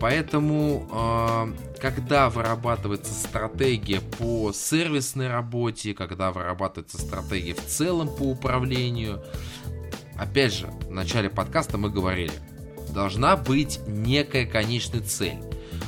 [0.00, 9.22] Поэтому, э, когда вырабатывается стратегия по сервисной работе, когда вырабатывается стратегия в целом по управлению,
[10.16, 12.32] опять же, в начале подкаста мы говорили,
[12.92, 15.38] должна быть некая конечная цель.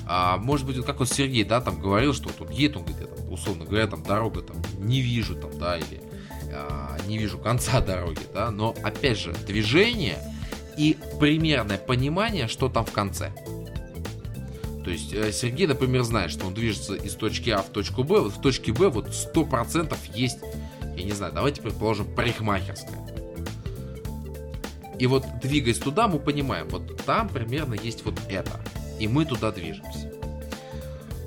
[0.06, 3.08] А, может быть, вот как вот Сергей, да, там говорил, что тут едет, он говорит,
[3.30, 6.00] условно говоря, там дорога там не вижу там, да, или
[6.52, 10.18] а, не вижу конца дороги, да, но опять же движение
[10.76, 13.32] и примерное понимание, что там в конце.
[14.84, 18.20] То есть э, Сергей, например, знает, что он движется из точки А в точку Б.
[18.20, 20.38] Вот в точке Б вот 100% есть,
[20.96, 23.01] я не знаю, давайте предположим, парикмахерская.
[25.02, 28.60] И вот двигаясь туда, мы понимаем, вот там примерно есть вот это.
[29.00, 30.11] И мы туда движемся.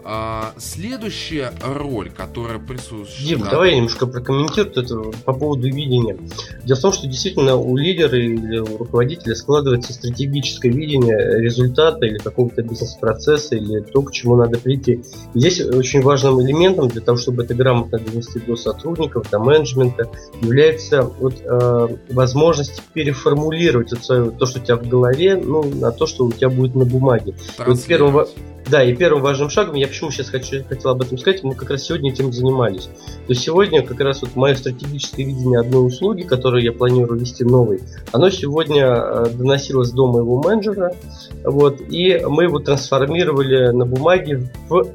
[0.08, 3.28] А, следующая роль, которая присутствует...
[3.28, 3.50] Дим, да.
[3.50, 6.16] давай я немножко прокомментирую это по поводу видения.
[6.64, 12.20] Дело в том, что действительно у лидера или у руководителя складывается стратегическое видение результата или
[12.20, 15.02] какого-то бизнес-процесса или то, к чему надо прийти.
[15.34, 20.12] И здесь очень важным элементом для того, чтобы это грамотно донести до сотрудников, до менеджмента,
[20.40, 25.92] является вот, э, возможность переформулировать вот свое, то, что у тебя в голове, ну, на
[25.92, 27.34] то, что у тебя будет на бумаге.
[27.66, 28.28] Вот первым,
[28.70, 31.70] да, и первым важным шагом, я почему сейчас хочу, хотел об этом сказать, мы как
[31.70, 32.86] раз сегодня этим занимались.
[32.86, 37.44] То есть сегодня как раз вот мое стратегическое видение одной услуги, которую я планирую вести
[37.44, 40.96] новой, оно сегодня э, доносилось до моего менеджера,
[41.44, 44.88] вот, и мы его трансформировали на бумаге в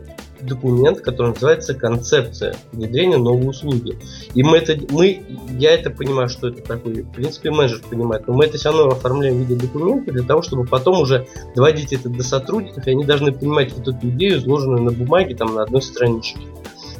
[0.42, 3.98] документ, который называется концепция внедрения новой услуги.
[4.34, 5.22] И мы это, мы,
[5.58, 8.88] я это понимаю, что это такое, в принципе, менеджер понимает, но мы это все равно
[8.88, 13.04] оформляем в виде документа для того, чтобы потом уже доводить это до сотрудников, и они
[13.04, 16.40] должны понимать вот эту идею, изложенную на бумаге, там, на одной страничке.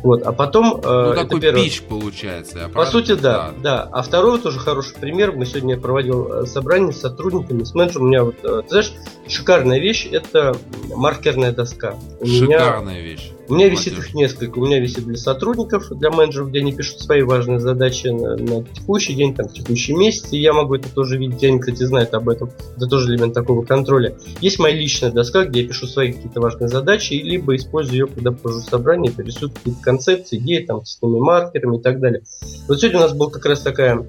[0.02, 0.80] Вот, а потом...
[0.82, 1.62] Э, ну, такой первое...
[1.62, 2.70] пич получается.
[2.72, 3.88] По сути, да, да.
[3.92, 5.32] А второй тоже хороший пример.
[5.32, 8.06] Мы сегодня проводил э, собрание с сотрудниками, с менеджером.
[8.06, 8.92] У меня вот, э, ты знаешь,
[9.28, 10.56] шикарная вещь– это
[10.94, 11.96] маркерная доска.
[12.20, 13.02] У шикарная меня...
[13.02, 13.32] вещь.
[13.50, 14.60] У меня висит их несколько.
[14.60, 18.62] У меня висит для сотрудников, для менеджеров, где они пишут свои важные задачи на, на
[18.62, 20.32] текущий день, там, текущий месяц.
[20.32, 21.42] И я могу это тоже видеть.
[21.42, 22.52] Они, кстати, знают об этом.
[22.76, 24.14] Это тоже элемент такого контроля.
[24.40, 28.30] Есть моя личная доска, где я пишу свои какие-то важные задачи, либо использую ее, когда
[28.30, 32.22] провожу собрание, перерисую какие-то концепции, идеи, там, с этими маркерами и так далее.
[32.68, 34.06] Вот сегодня у нас была как раз такая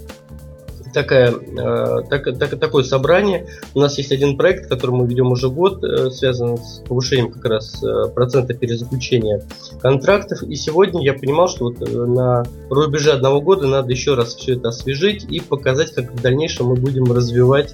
[0.94, 3.48] такая, э, так, так, такое собрание.
[3.74, 7.46] У нас есть один проект, который мы ведем уже год, э, связан с повышением как
[7.46, 9.44] раз э, процента перезаключения
[9.82, 10.44] контрактов.
[10.44, 14.70] И сегодня я понимал, что вот на рубеже одного года надо еще раз все это
[14.70, 17.74] освежить и показать, как в дальнейшем мы будем развивать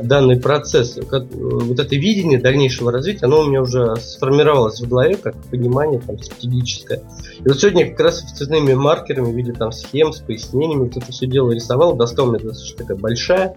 [0.00, 4.88] данный процесс, как, э, вот это видение дальнейшего развития, оно у меня уже сформировалось в
[4.88, 7.02] голове, как понимание там, стратегическое.
[7.44, 11.10] И вот сегодня как раз цветными маркерами в виде там схем с пояснениями вот это
[11.10, 11.96] все дело рисовал.
[11.96, 13.56] Доска у меня достаточно такая большая.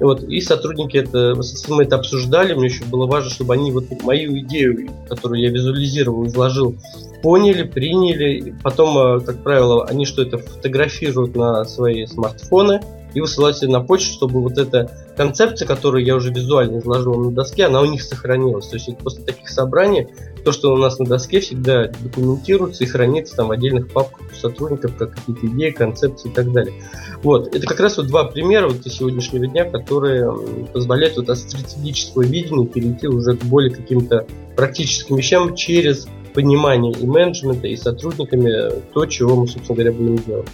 [0.00, 1.34] И, вот, и сотрудники это,
[1.68, 6.26] мы это обсуждали, мне еще было важно, чтобы они вот мою идею, которую я визуализировал,
[6.26, 6.76] изложил,
[7.22, 8.54] поняли, приняли.
[8.62, 12.80] Потом, э, как правило, они что это фотографируют на свои смартфоны,
[13.14, 17.66] и высылать на почту, чтобы вот эта концепция, которую я уже визуально изложил на доске,
[17.66, 18.66] она у них сохранилась.
[18.66, 20.08] То есть после таких собраний
[20.44, 24.34] то, что у нас на доске всегда документируется и хранится там в отдельных папках у
[24.34, 26.74] сотрудников, как какие-то идеи, концепции и так далее.
[27.22, 27.54] Вот.
[27.54, 30.30] Это как раз вот два примера вот сегодняшнего дня, которые
[30.72, 37.06] позволяют вот от стратегического видения перейти уже к более каким-то практическим вещам через понимание и
[37.06, 40.48] менеджмента, и сотрудниками то, чего мы, собственно говоря, будем делать.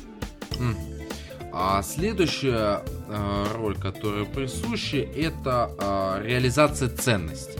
[1.52, 7.58] А следующая э, роль, которая присуща, это э, реализация ценностей.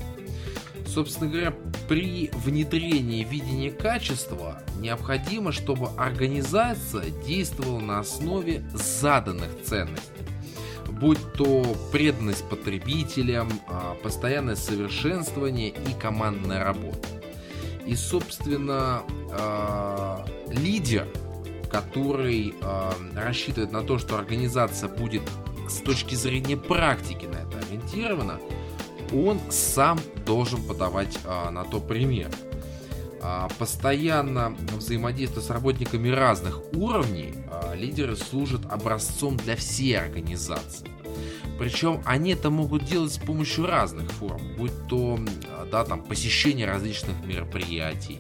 [0.87, 1.55] Собственно говоря,
[1.89, 10.11] при внедрении видения качества необходимо, чтобы организация действовала на основе заданных ценностей.
[10.89, 13.49] Будь то преданность потребителям,
[14.03, 17.09] постоянное совершенствование и командная работа.
[17.87, 19.03] И, собственно,
[20.49, 21.07] лидер–
[21.71, 25.23] который э, рассчитывает на то, что организация будет
[25.69, 28.41] с точки зрения практики на это ориентирована,
[29.13, 32.31] он сам должен подавать э, на то пример.
[33.23, 40.89] Э, постоянно взаимодействуя с работниками разных уровней, э, лидеры служат образцом для всей организации.
[41.59, 45.19] Причем они это могут делать с помощью разных форм, будь то
[45.71, 48.19] да, там, посещение различных мероприятий,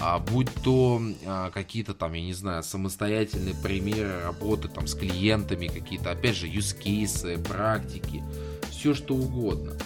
[0.00, 5.66] а, будь то а, какие-то там, я не знаю, самостоятельные примеры работы там с клиентами,
[5.66, 8.22] какие-то, опять же, cases, практики,
[8.70, 9.76] все что угодно.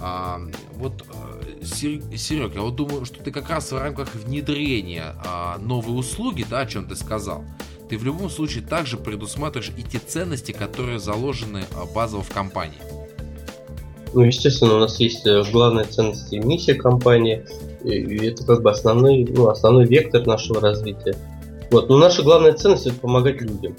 [0.00, 0.40] А,
[0.72, 5.98] вот, э, Серег, я вот думаю, что ты как раз в рамках внедрения а, новой
[5.98, 7.44] услуги, да, о чем ты сказал,
[7.88, 12.80] ты в любом случае также предусматриваешь и те ценности, которые заложены а, базово в компании.
[14.14, 17.44] Ну, естественно, у нас есть э, главная ценность и миссия компании,
[17.82, 21.16] и это как бы основной, ну, основной вектор нашего развития.
[21.70, 21.88] Вот.
[21.88, 23.74] Но наша главная ценность это помогать людям.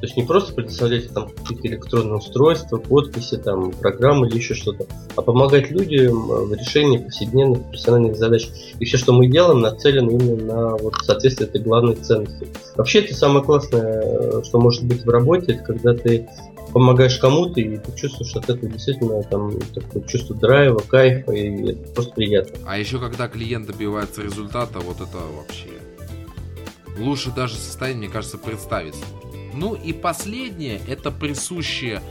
[0.00, 4.86] То есть не просто предоставлять там какие-то электронные устройства, подписи, там, программы или еще что-то,
[5.16, 8.48] а помогать людям в решении повседневных профессиональных задач.
[8.78, 12.46] И все, что мы делаем, нацелено именно на вот, соответствие этой главной ценности.
[12.76, 16.28] Вообще это самое классное, что может быть в работе, это когда ты
[16.72, 21.92] помогаешь кому-то, и ты чувствуешь от этого действительно там такое чувство драйва, кайфа, и это
[21.92, 22.58] просто приятно.
[22.66, 25.68] А еще когда клиент добивается результата, вот это вообще
[26.98, 28.96] лучше даже состояние, мне кажется, представить.
[29.54, 32.02] Ну и последнее, это присущее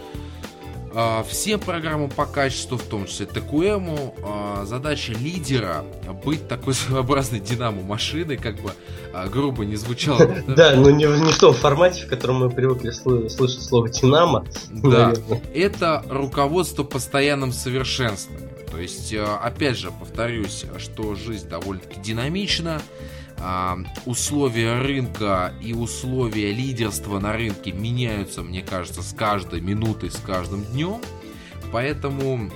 [0.98, 5.86] э, всем программам по качеству, в том числе ТКМ, э, задача лидера
[6.26, 8.72] быть такой своеобразной динамо машиной, как бы
[9.14, 10.18] э, грубо не звучало.
[10.48, 14.46] Да, но не, не в том формате, в котором мы привыкли слышать слово динамо.
[14.72, 15.14] Да,
[15.54, 18.50] это руководство постоянным совершенствованием.
[18.72, 22.82] То есть, опять же, повторюсь, что жизнь довольно-таки динамична,
[24.06, 30.64] условия рынка и условия лидерства на рынке меняются, мне кажется, с каждой минутой, с каждым
[30.64, 31.02] днем.
[31.72, 32.50] Поэтому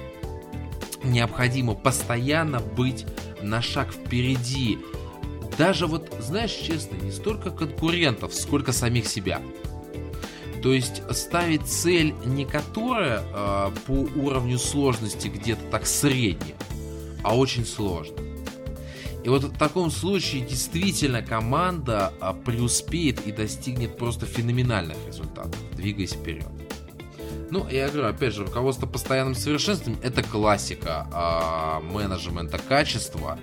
[1.03, 3.05] необходимо постоянно быть
[3.41, 4.79] на шаг впереди.
[5.57, 9.41] Даже вот, знаешь, честно, не столько конкурентов, сколько самих себя.
[10.63, 16.55] То есть ставить цель не которая э, по уровню сложности где-то так средняя,
[17.23, 18.30] а очень сложная.
[19.23, 26.13] И вот в таком случае действительно команда а, преуспеет и достигнет просто феноменальных результатов, двигаясь
[26.13, 26.47] вперед.
[27.51, 33.37] Ну, я говорю, опять же, руководство постоянным совершенством– это классика э, менеджмента качества.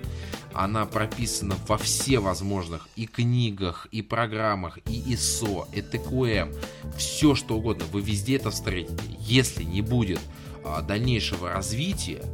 [0.54, 6.56] Она прописана во все возможных и книгах, и программах, и ISO, и TQM.
[6.96, 7.84] Все, что угодно.
[7.92, 8.96] Вы везде это встретите.
[9.20, 10.20] Если не будет
[10.64, 12.24] э, дальнейшего развития,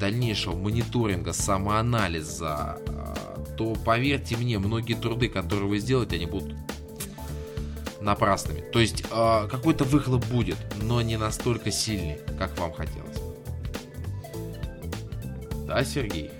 [0.00, 6.56] дальнейшего мониторинга, самоанализа, а, то поверьте мне, многие труды, которые вы сделаете, они будут
[8.00, 8.62] напрасными.
[8.72, 13.18] То есть а, какой-то выхлоп будет, но не настолько сильный, как вам хотелось.
[15.66, 16.30] Да, Сергей?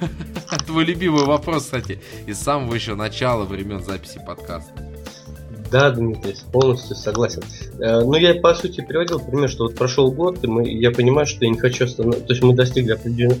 [0.66, 4.87] Твой любимый вопрос, кстати, из самого еще начала времен записи подкаста.
[5.70, 7.42] Да, Дмитрий, полностью согласен.
[7.78, 11.26] Э, ну, я, по сути, приводил пример, что вот прошел год, и мы, я понимаю,
[11.26, 12.24] что я не хочу остановиться.
[12.24, 12.92] То есть мы достигли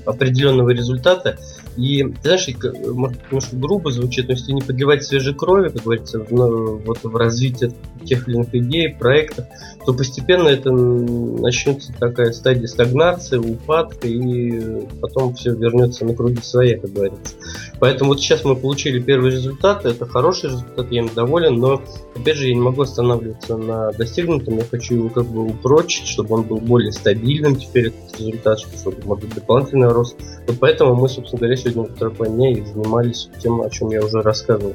[0.04, 1.38] определенного результата,
[1.76, 2.48] и, знаешь,
[2.92, 7.16] может, немножко грубо звучит, но если не подливать свежей крови, как говорится, в, вот в
[7.16, 7.72] развитие
[8.04, 9.46] тех или иных идей, проектов,
[9.86, 16.78] то постепенно это начнется такая стадия стагнации, упадка, и потом все вернется на круги своя,
[16.78, 17.36] как говорится.
[17.80, 21.82] Поэтому вот сейчас мы получили первый результат, это хороший результат, я им доволен, но
[22.16, 26.34] опять же я не могу останавливаться на достигнутом, я хочу его как бы упрочить, чтобы
[26.34, 30.16] он был более стабильным теперь этот результат, чтобы может быть дополнительный рост.
[30.46, 34.04] Вот поэтому мы, собственно говоря, сегодня во второй плане и занимались тем, о чем я
[34.04, 34.74] уже рассказывал.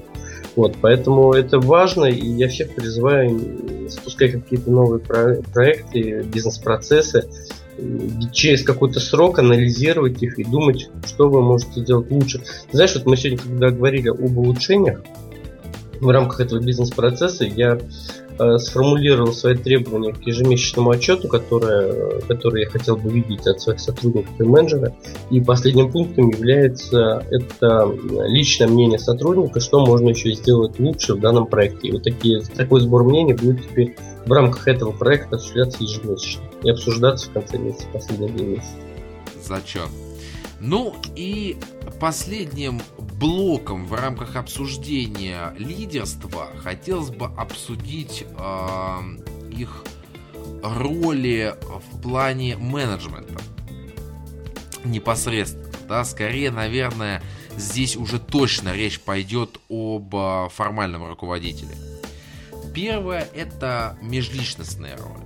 [0.56, 7.28] Вот, поэтому это важно, и я всех призываю спускать какие-то новые про- проекты, бизнес-процессы,
[8.32, 12.44] через какой-то срок анализировать их и думать, что вы можете сделать лучше.
[12.72, 15.02] знаешь, вот мы сегодня, когда говорили об улучшениях
[16.00, 17.80] в рамках этого бизнес-процесса, я
[18.40, 23.80] Э, сформулировал свои требования к ежемесячному отчету, которое, который я хотел бы видеть от своих
[23.80, 24.96] сотрудников и менеджера.
[25.30, 27.92] И последним пунктом является это
[28.28, 31.90] личное мнение сотрудника, что можно еще сделать лучше в данном проекте.
[31.90, 33.96] И вот такие, такой сбор мнений будет теперь
[34.26, 38.76] в рамках этого проекта осуществляться ежемесячно и обсуждаться в конце месяца, последние месяца.
[39.42, 39.90] Зачет.
[40.60, 41.58] Ну и
[42.00, 49.00] последним блоком в рамках обсуждения лидерства хотелось бы обсудить э,
[49.52, 49.84] их
[50.64, 51.56] роли
[51.92, 53.42] в плане менеджмента
[54.86, 55.64] непосредственно.
[55.88, 57.22] Да, скорее, наверное,
[57.58, 61.76] здесь уже точно речь пойдет об э, формальном руководителе.
[62.74, 65.23] Первое это межличностная роль.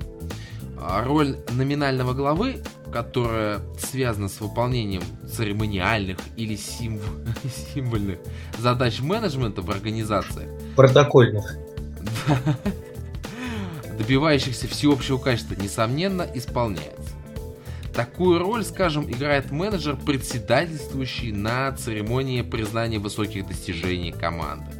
[0.79, 2.61] А роль номинального главы
[2.91, 7.09] которая связана с выполнением церемониальных или символ,
[7.73, 8.19] символьных
[8.57, 10.49] задач менеджмента в организации.
[10.75, 11.57] Протокольных.
[13.97, 17.13] Добивающихся всеобщего качества, несомненно, исполняется.
[17.93, 24.71] Такую роль, скажем, играет менеджер, председательствующий на церемонии признания высоких достижений команды.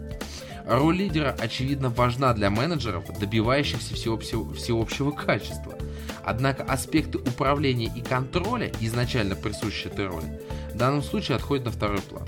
[0.67, 5.73] Роль лидера, очевидно, важна для менеджеров, добивающихся всеобщего, всеобщего качества–
[6.27, 10.41] Однако аспекты управления и контроля, изначально присущие этой роли,
[10.73, 12.27] в данном случае отходят на второй план.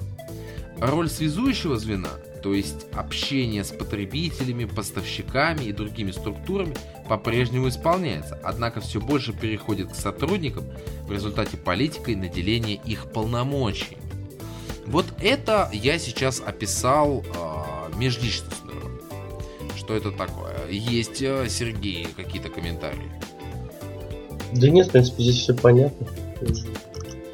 [0.80, 6.76] Роль связующего звена, то есть общение с потребителями, поставщиками и другими структурами,
[7.10, 10.64] по-прежнему исполняется, однако все больше переходит к сотрудникам
[11.04, 14.02] в результате политикой наделения их полномочиями.
[14.86, 19.02] Вот это я сейчас описал э, межличностную роль.
[19.76, 20.70] Что это такое?
[20.70, 23.19] Есть, э, Сергей, какие-то комментарии?
[24.54, 26.08] Да нет, в принципе, здесь все понятно.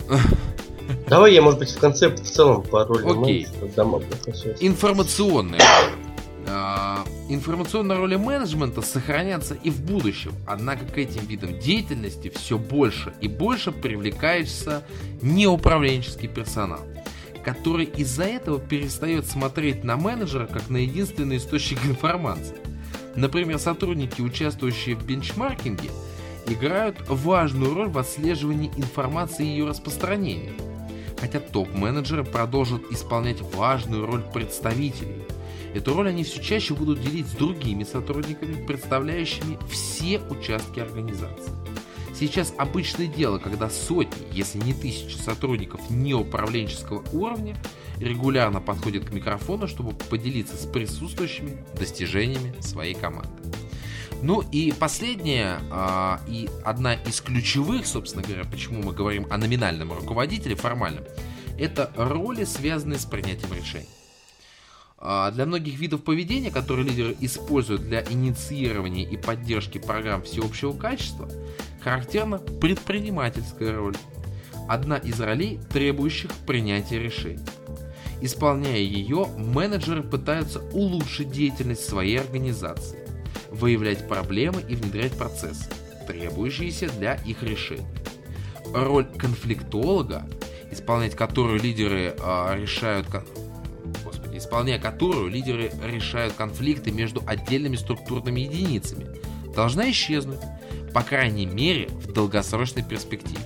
[1.07, 3.47] Давай я, может быть, в конце в целом по роли Окей.
[4.59, 5.59] Информационная.
[6.47, 13.13] А, информационные роли менеджмента сохранятся и в будущем, однако к этим видам деятельности все больше
[13.19, 14.83] и больше привлекается
[15.21, 16.81] неуправленческий персонал,
[17.43, 22.57] который из-за этого перестает смотреть на менеджера как на единственный источник информации.
[23.15, 25.89] Например, сотрудники, участвующие в бенчмаркинге,
[26.47, 30.53] играют важную роль в отслеживании информации и ее распространении,
[31.19, 35.23] хотя топ-менеджеры продолжат исполнять важную роль представителей–
[35.75, 41.51] Эту роль они все чаще будут делить с другими сотрудниками, представляющими все участки организации.
[42.17, 47.57] Сейчас обычное дело, когда сотни, если не тысячи сотрудников неуправленческого уровня
[47.97, 53.33] регулярно подходят к микрофону, чтобы поделиться с присутствующими достижениями своей команды.
[54.21, 59.93] Ну и последняя а, и одна из ключевых, собственно говоря, почему мы говорим о номинальном
[59.93, 61.03] руководителе, формальном,
[61.59, 63.87] это роли, связанные с принятием решений.
[64.97, 71.29] А, для многих видов поведения, которые лидеры используют для инициирования и поддержки программ всеобщего качества,
[71.81, 73.95] характерна предпринимательская роль.
[74.67, 77.45] Одна из ролей, требующих принятия решений.
[78.21, 83.04] Исполняя ее, менеджеры пытаются улучшить деятельность своей организации,
[83.55, 85.69] выявлять проблемы и внедрять процессы,
[86.07, 87.87] требующиеся для их решения.
[88.73, 90.27] Роль конфликтолога,
[90.71, 93.07] исполнять которую лидеры э, решают
[94.37, 99.05] исполняя которую лидеры решают конфликты между отдельными структурными единицами,
[99.55, 100.41] должна исчезнуть,
[100.93, 103.39] по крайней мере в долгосрочной перспективе,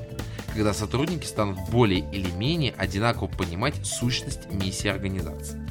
[0.54, 5.62] когда сотрудники станут более или менее одинаково понимать сущность миссии организации.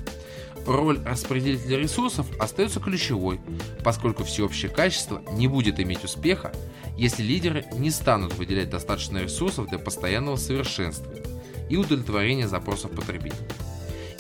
[0.69, 3.41] Роль распределителя ресурсов остается ключевой,
[3.83, 6.53] поскольку всеобщее качество не будет иметь успеха,
[6.95, 11.25] если лидеры не станут выделять достаточно ресурсов для постоянного совершенствования
[11.71, 13.49] и удовлетворения запросов потребителей.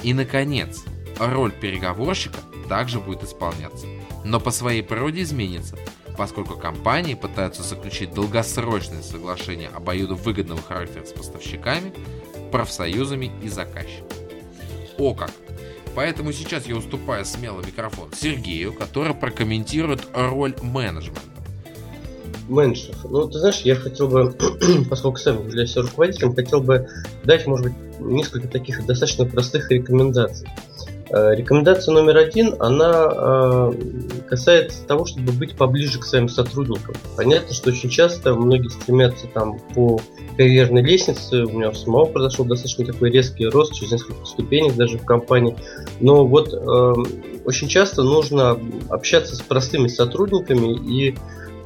[0.02, 0.84] И, наконец,
[1.18, 3.86] роль переговорщика также будет исполняться,
[4.24, 5.76] но по своей природе изменится,
[6.16, 11.92] поскольку компании пытаются заключить долгосрочные соглашения обоюдовыгодного характера с поставщиками,
[12.50, 14.08] профсоюзами и заказчиками.
[14.96, 15.30] О как!
[15.98, 21.20] Поэтому сейчас я уступаю смело микрофон Сергею, который прокомментирует роль менеджмента.
[22.48, 23.04] Менеджеров.
[23.10, 24.32] Ну, ты знаешь, я хотел бы,
[24.88, 26.88] поскольку сам являюсь руководителем, хотел бы
[27.24, 30.48] дать, может быть, несколько таких достаточно простых рекомендаций.
[31.10, 33.72] Э, рекомендация номер один, она э,
[34.28, 36.94] касается того, чтобы быть поближе к своим сотрудникам.
[37.16, 40.00] Понятно, что очень часто многие стремятся там по
[40.36, 45.04] карьерной лестнице, у меня самого произошел достаточно такой резкий рост, через несколько ступенек даже в
[45.04, 45.56] компании.
[46.00, 46.94] Но вот э,
[47.44, 48.58] очень часто нужно
[48.90, 51.16] общаться с простыми сотрудниками и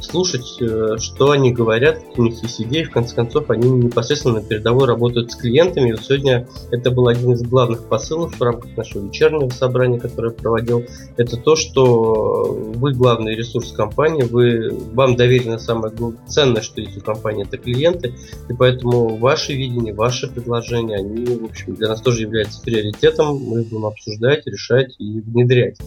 [0.04, 4.42] слушать, э, что они говорят, у них есть идеи, в конце концов, они непосредственно на
[4.42, 5.90] передовой работают с клиентами.
[5.90, 10.32] И вот сегодня это был один из главных посылов в рамках нашего вечернего собрания, которое
[10.32, 10.84] я проводил.
[11.16, 15.92] Это то, что вы главный ресурс компании, вы, вам доверено самое
[16.26, 18.14] ценное, что есть у компании, это клиенты,
[18.48, 23.62] и поэтому ваши видения, ваши предложения, они, в общем, для нас тоже являются приоритетом, мы
[23.62, 25.78] будем обсуждать, решать и внедрять.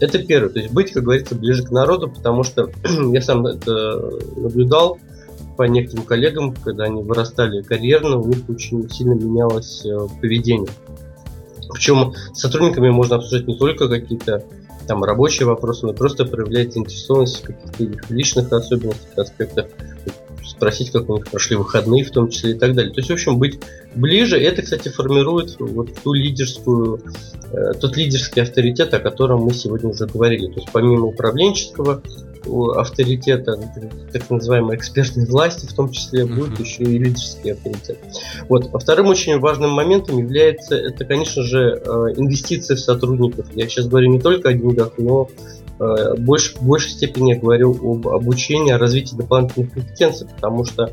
[0.00, 2.70] Это первое, то есть быть, как говорится, ближе к народу, потому что
[3.12, 4.98] я сам это наблюдал
[5.56, 10.70] по некоторым коллегам, когда они вырастали карьерно, у них очень сильно менялось э, поведение.
[11.70, 14.44] Причем с сотрудниками можно обсуждать не только какие-то
[14.86, 19.66] там рабочие вопросы, но просто проявлять заинтересованность в каких-то их личных особенностях, аспектах,
[20.44, 22.92] спросить, как у них прошли выходные в том числе и так далее.
[22.92, 23.60] То есть, в общем, быть
[23.94, 27.00] ближе, это, кстати, формирует вот ту лидерскую,
[27.52, 30.46] э, тот лидерский авторитет, о котором мы сегодня уже говорили.
[30.46, 32.02] То есть, помимо управленческого
[32.74, 33.56] авторитета,
[34.12, 37.98] так называемой экспертной власти, в том числе будет еще и лидерский авторитет.
[38.48, 38.68] Вот.
[38.72, 43.46] А вторым очень важным моментом является это, конечно же, э, инвестиции в сотрудников.
[43.54, 45.28] Я сейчас говорю не только о деньгах, но
[46.18, 50.90] больше, в большей степени я говорю об обучении, о развитии дополнительных компетенций, потому что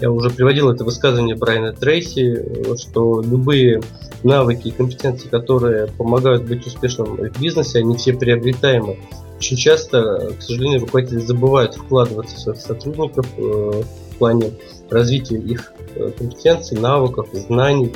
[0.00, 3.80] я уже приводил это высказывание Брайана Трейси, что любые
[4.22, 8.98] навыки и компетенции, которые помогают быть успешным в бизнесе, они все приобретаемы.
[9.38, 13.82] Очень часто, к сожалению, руководители забывают вкладываться в своих сотрудников э,
[14.12, 14.52] в плане
[14.90, 17.92] развития их э, компетенций, навыков, знаний,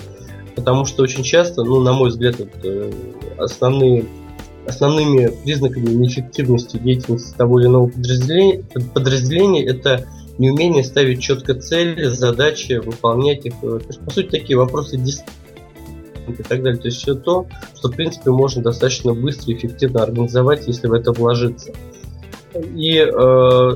[0.54, 2.92] потому что очень часто, ну, на мой взгляд, э,
[3.38, 4.04] основные
[4.70, 8.64] основными признаками неэффективности деятельности того или иного подразделения,
[8.94, 10.06] подразделения это
[10.38, 13.54] неумение ставить четко цели, задачи, выполнять их.
[13.60, 16.80] То есть, по сути, такие вопросы и так далее.
[16.80, 20.92] То есть все то, что в принципе можно достаточно быстро и эффективно организовать, если в
[20.92, 21.72] это вложиться.
[22.54, 23.06] И э,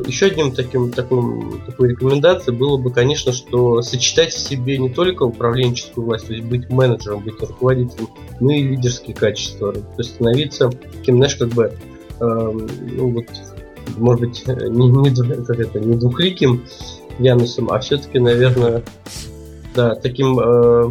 [0.07, 5.23] еще одним таким таким, такой рекомендацией было бы, конечно, что сочетать в себе не только
[5.23, 8.09] управленческую власть, то есть быть менеджером, быть руководителем,
[8.41, 9.73] но и лидерские качества.
[9.73, 11.73] То есть становиться таким, знаешь, как бы
[12.21, 13.27] э, ну вот,
[13.97, 16.65] может быть, не, не, как это, не двухликим
[17.19, 18.83] Янусом, а все-таки, наверное,
[19.75, 20.91] да, таким э,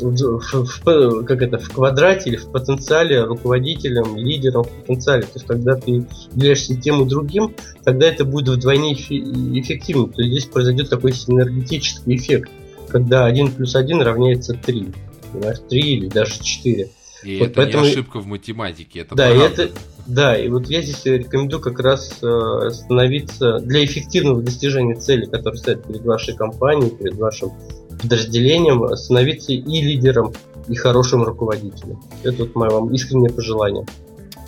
[0.00, 5.22] в, в, как это, в квадрате или в потенциале руководителем, лидером в потенциале.
[5.22, 7.54] То есть, когда ты являешься тем и другим,
[7.84, 10.08] тогда это будет вдвойне эффективно.
[10.08, 12.50] То есть, здесь произойдет такой синергетический эффект,
[12.88, 14.86] когда 1 плюс 1 равняется 3.
[15.32, 16.90] Понимаешь, 3 или даже 4.
[17.24, 17.84] И вот это поэтому...
[17.84, 19.62] не ошибка в математике, это да, правда.
[19.62, 19.72] это,
[20.06, 25.58] да, и вот я здесь рекомендую как раз э, становиться для эффективного достижения цели, которая
[25.58, 27.52] стоит перед вашей компанией, перед вашим
[28.00, 30.32] подразделением, становиться и лидером,
[30.68, 32.00] и хорошим руководителем.
[32.22, 33.86] Это вот мое вам искреннее пожелание.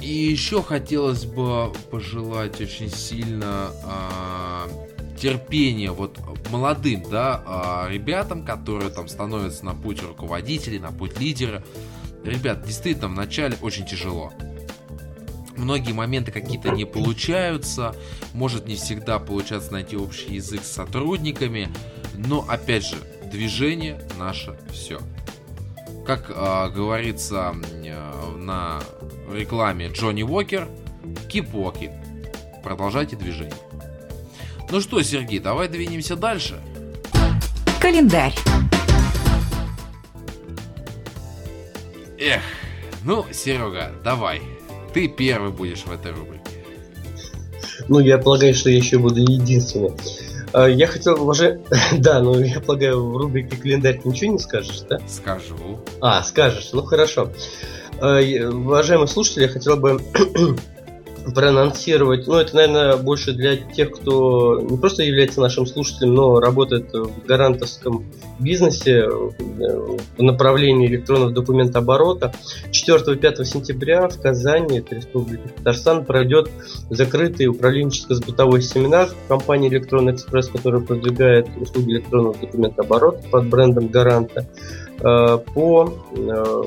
[0.00, 6.18] И еще хотелось бы пожелать очень сильно э, терпения вот
[6.50, 11.64] молодым, да, э, ребятам, которые там становятся на путь руководителей, на путь лидера.
[12.24, 14.32] Ребят, действительно, вначале очень тяжело.
[15.56, 17.96] Многие моменты какие-то не получаются,
[18.32, 21.68] может не всегда получаться найти общий язык с сотрудниками,
[22.14, 22.96] но опять же,
[23.30, 25.00] движение наше все.
[26.06, 28.80] Как э, говорится э, на
[29.32, 30.68] рекламе Джонни Уокер,
[31.28, 31.92] keep walking.
[32.62, 33.54] Продолжайте движение.
[34.70, 36.60] Ну что, Сергей, давай двинемся дальше.
[37.80, 38.34] Календарь.
[42.18, 42.42] Эх,
[43.04, 44.42] ну, Серега, давай.
[44.92, 46.64] Ты первый будешь в этой рубрике.
[47.88, 49.96] Ну, я полагаю, что я еще буду единственным.
[50.52, 51.60] А, я хотел уже...
[51.98, 54.98] Да, ну я полагаю, в рубрике календарь ты ничего не скажешь, да?
[55.06, 55.56] Скажу.
[56.00, 57.30] А, скажешь, ну хорошо.
[58.00, 60.00] А, уважаемые слушатели, я хотел бы
[61.32, 66.92] проанонсировать, ну это, наверное, больше для тех, кто не просто является нашим слушателем, но работает
[66.92, 68.04] в гарантовском
[68.38, 72.32] бизнесе в направлении электронного документооборота.
[72.70, 76.50] 4-5 сентября в Казани, это Республика Татарстан, пройдет
[76.90, 84.46] закрытый управленческо-сбытовой семинар компании Электронный Экспресс, которая продвигает услуги электронного документооборота под брендом Гаранта
[85.02, 86.62] по э,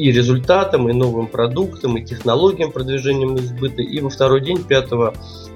[0.00, 3.82] и результатам, и новым продуктам, и технологиям продвижения сбыта.
[3.82, 4.88] И во второй день, 5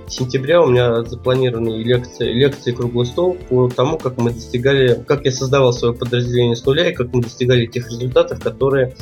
[0.09, 5.32] сентября, у меня запланированы лекции, лекции круглый стол по тому, как мы достигали, как я
[5.32, 8.95] создавал свое подразделение с нуля и как мы достигали тех результатов, которые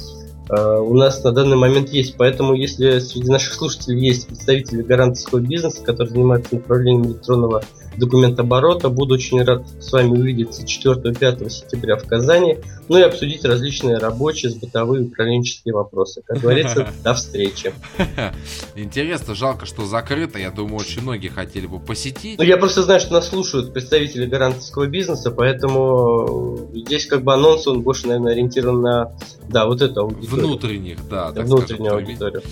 [0.49, 2.17] э, у нас на данный момент есть.
[2.17, 7.65] Поэтому, если среди наших слушателей есть представители гарантовского бизнеса, которые занимаются направлением электронного
[7.97, 8.89] документооборота.
[8.89, 12.59] Буду очень рад с вами увидеться 4-5 сентября в Казани,
[12.89, 16.23] ну и обсудить различные рабочие, с бытовые управленческие вопросы.
[16.25, 17.73] Как говорится, до встречи.
[18.77, 20.39] Интересно, жалко, что закрыто.
[20.39, 22.39] Я думаю, очень многие хотели бы посетить.
[22.39, 27.67] Ну, я просто знаю, что нас слушают представители гарантовского бизнеса, поэтому здесь как бы анонс,
[27.67, 29.13] он больше, наверное, ориентирован на,
[29.49, 30.47] да, вот это аудиторию.
[30.47, 31.33] Внутренних, да.
[31.33, 32.43] Так Внутреннюю скажем, аудиторию.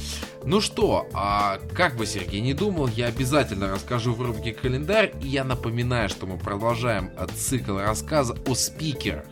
[0.44, 5.28] Ну что, а как бы Сергей не думал, я обязательно расскажу в рубрике «Календарь», и
[5.30, 9.26] я напоминаю, что мы продолжаем цикл рассказа о спикерах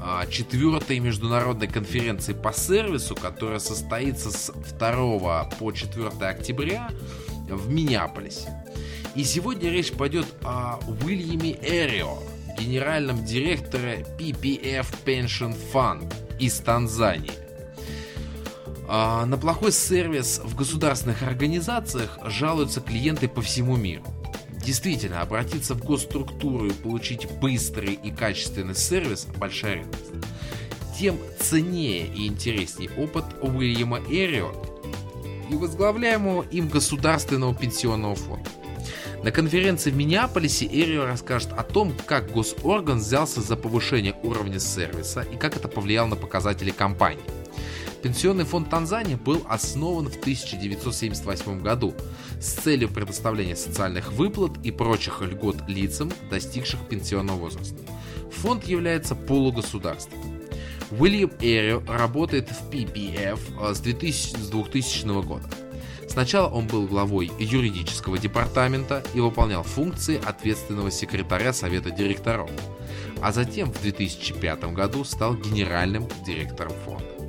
[0.00, 6.90] а, четвертой международной конференции по сервису, которая состоится с 2 по 4 октября
[7.48, 8.64] в Миннеаполисе.
[9.14, 12.18] И сегодня речь пойдет о Уильяме Эрио,
[12.58, 17.30] генеральном директоре PPF Pension Fund из Танзании.
[18.88, 24.04] А, на плохой сервис в государственных организациях жалуются клиенты по всему миру.
[24.64, 30.10] Действительно, обратиться в госструктуру и получить быстрый и качественный сервис– большая редкость.
[30.98, 34.52] Тем ценнее и интереснее опыт Уильяма Эрио
[35.50, 38.50] и возглавляемого им Государственного пенсионного фонда.
[39.24, 45.22] На конференции в Миннеаполисе Эрио расскажет о том, как госорган взялся за повышение уровня сервиса
[45.22, 47.24] и как это повлияло на показатели компании–
[48.02, 51.94] Пенсионный фонд Танзании был основан в 1978 году
[52.40, 57.76] с целью предоставления социальных выплат и прочих льгот лицам, достигших пенсионного возраста.
[58.32, 60.40] Фонд является полугосударственным.
[60.90, 65.48] Уильям Эрио работает в PPF э, с 2000, года.
[66.08, 72.50] Сначала он был главой юридического департамента и выполнял функции ответственного секретаря Совета директоров,
[73.20, 77.19] а затем в 2005 году стал генеральным директором фонда.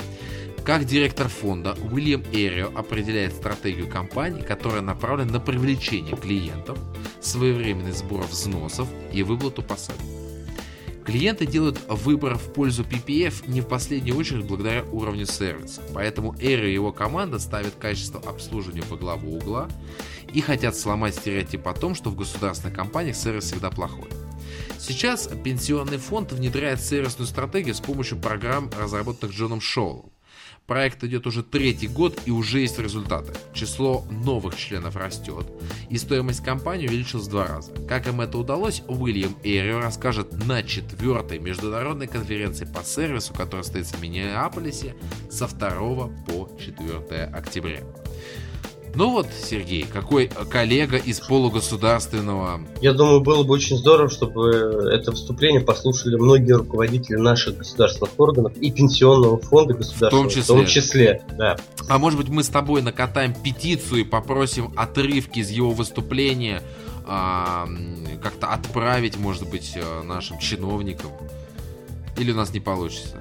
[0.63, 6.77] Как директор фонда, Уильям Эрио определяет стратегию компании, которая направлена на привлечение клиентов,
[7.19, 10.05] своевременный сбор взносов и выплату пособий.
[11.03, 16.67] Клиенты делают выбор в пользу PPF не в последнюю очередь благодаря уровню сервиса, поэтому Эрио
[16.67, 19.67] и его команда ставят качество обслуживания во главу угла
[20.31, 24.09] и хотят сломать стереотип о том, что в государственных компаниях сервис всегда плохой.
[24.77, 30.11] Сейчас пенсионный фонд внедряет сервисную стратегию с помощью программ, разработанных Джоном Шоулом.
[30.71, 33.33] Проект идет уже третий год и уже есть результаты.
[33.53, 35.45] Число новых членов растет,
[35.89, 37.73] и стоимость компании увеличилась в два раза.
[37.89, 43.97] Как им это удалось, Уильям Эрио расскажет на четвертой международной конференции по сервису, которая состоится
[43.97, 44.95] в Миннеаполисе
[45.29, 47.81] со 2 по 4 октября.
[48.93, 52.61] Ну вот, Сергей, какой коллега из полугосударственного...
[52.81, 54.49] Я думаю, было бы очень здорово, чтобы
[54.91, 60.09] это выступление послушали многие руководители наших государственных органов и пенсионного фонда государственного.
[60.09, 60.43] В том числе.
[60.43, 61.57] В том числе, да.
[61.87, 66.61] А может быть мы с тобой накатаем петицию и попросим отрывки из его выступления
[67.05, 67.67] а,
[68.21, 71.11] как-то отправить, может быть, э, нашим чиновникам?
[72.17, 73.20] Или у нас не получится?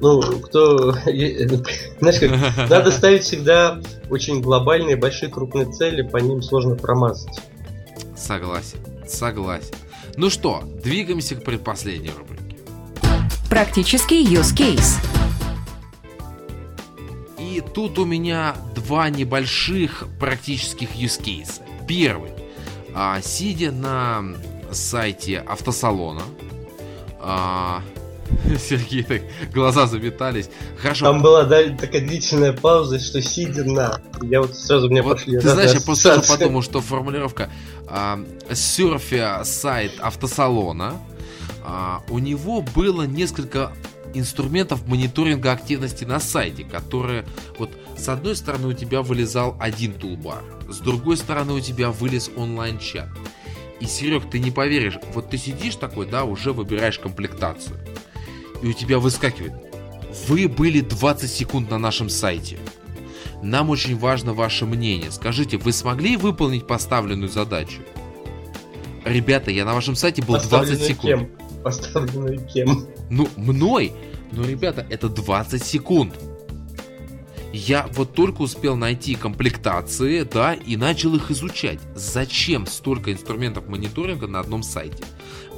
[0.00, 0.92] Ну, кто...
[0.92, 2.30] Знаешь, как,
[2.70, 7.40] надо ставить всегда очень глобальные, большие, крупные цели, по ним сложно промазать.
[8.16, 9.74] Согласен, согласен.
[10.16, 12.56] Ну что, двигаемся к предпоследней рубрике.
[13.48, 14.98] Практический use case.
[17.38, 21.60] И тут у меня два небольших практических use case.
[21.86, 22.30] Первый.
[22.94, 24.24] А, сидя на
[24.72, 26.22] сайте автосалона,
[27.18, 27.82] а,
[28.58, 30.50] Сергей так глаза заметались.
[30.80, 31.06] Хорошо.
[31.06, 34.00] Там была да, такая длительная пауза, что сидя на.
[34.22, 35.38] Я вот сразу мне вот, пошли.
[35.38, 37.50] Ты знаешь, я просто подумал, что формулировка
[37.86, 38.20] а,
[38.52, 40.96] серфя сайт автосалона.
[41.62, 43.72] А, у него было несколько
[44.14, 47.24] инструментов мониторинга активности на сайте, которые
[47.58, 52.28] вот с одной стороны у тебя вылезал один тулбар, с другой стороны у тебя вылез
[52.36, 53.08] онлайн-чат.
[53.78, 57.76] И, Серег, ты не поверишь, вот ты сидишь такой, да, уже выбираешь комплектацию
[58.62, 59.52] и у тебя выскакивает.
[60.28, 62.58] Вы были 20 секунд на нашем сайте.
[63.42, 65.10] Нам очень важно ваше мнение.
[65.10, 67.80] Скажите, вы смогли выполнить поставленную задачу?
[69.04, 71.02] Ребята, я на вашем сайте был 20 секунд.
[71.02, 71.30] Кем?
[71.62, 72.86] Поставленную кем?
[73.08, 73.92] Ну, мной.
[74.32, 76.14] Но, ребята, это 20 секунд.
[77.52, 81.80] Я вот только успел найти комплектации, да, и начал их изучать.
[81.94, 85.02] Зачем столько инструментов мониторинга на одном сайте?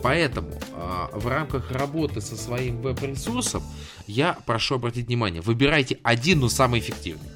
[0.03, 3.63] Поэтому э, в рамках работы со своим веб-ресурсом
[4.07, 7.31] я прошу обратить внимание, выбирайте один, но самый эффективный.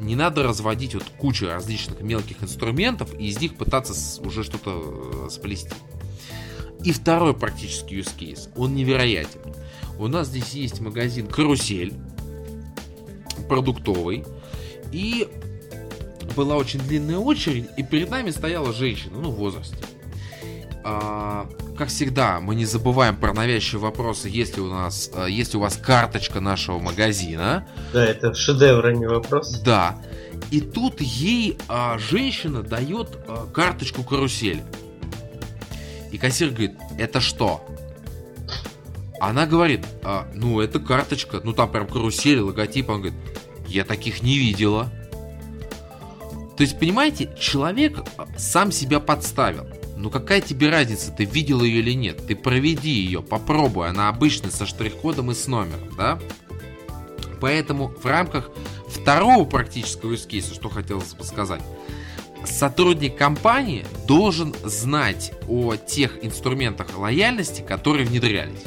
[0.00, 5.30] Не надо разводить вот кучу различных мелких инструментов и из них пытаться уже что-то э,
[5.30, 5.74] сплести.
[6.84, 9.40] И второй практический use case, он невероятен.
[9.98, 11.94] У нас здесь есть магазин «Карусель»,
[13.48, 14.24] продуктовый,
[14.92, 15.28] и
[16.34, 19.76] была очень длинная очередь, и перед нами стояла женщина, ну, в возрасте.
[20.84, 25.52] А, как всегда, мы не забываем про навязчивые вопросы, есть ли у нас, э, есть
[25.52, 27.66] ли у вас карточка нашего магазина.
[27.92, 29.60] Да, это шедевр, а не вопрос.
[29.60, 29.98] Да.
[30.50, 34.62] И тут ей а, женщина дает а, карточку карусель.
[36.12, 37.64] И кассир говорит, это что?
[39.20, 42.88] Она говорит, а, ну это карточка, ну там прям карусель, логотип.
[42.90, 43.18] Он говорит,
[43.66, 44.92] я таких не видела.
[46.56, 47.98] То есть, понимаете, человек
[48.38, 49.66] сам себя подставил.
[49.96, 52.26] Ну какая тебе разница, ты видел ее или нет?
[52.26, 56.18] Ты проведи ее, попробуй, она обычная со штрих-кодом и с номером, да?
[57.40, 58.50] Поэтому в рамках
[58.88, 61.62] второго практического эскиза, что хотелось бы сказать,
[62.44, 68.64] сотрудник компании должен знать о тех инструментах лояльности, которые внедрялись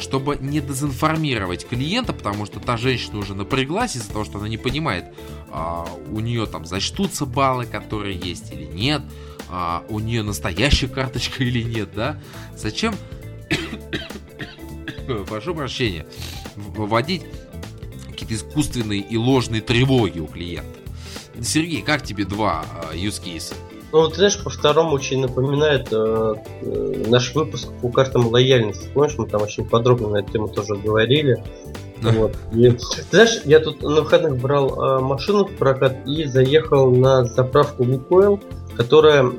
[0.00, 4.56] чтобы не дезинформировать клиента, потому что та женщина уже напряглась из-за того, что она не
[4.56, 5.04] понимает,
[5.50, 9.02] а, у нее там зачтутся баллы, которые есть или нет,
[9.50, 12.20] а, у нее настоящая карточка или нет, да?
[12.56, 12.94] Зачем,
[15.28, 16.06] прошу прощения,
[16.56, 17.22] вводить
[18.08, 20.78] какие-то искусственные и ложные тревоги у клиента?
[21.42, 23.54] Сергей, как тебе два uh, use case?
[23.92, 28.88] Ну, вот, знаешь, по второму очень напоминает э, э, наш выпуск по картам лояльности.
[28.94, 31.42] Помнишь, мы там очень подробно на эту тему тоже говорили.
[32.00, 32.36] Вот.
[32.52, 32.72] И,
[33.10, 38.40] знаешь, я тут на выходных брал э, машину в прокат и заехал на заправку Лукойл
[38.80, 39.30] которая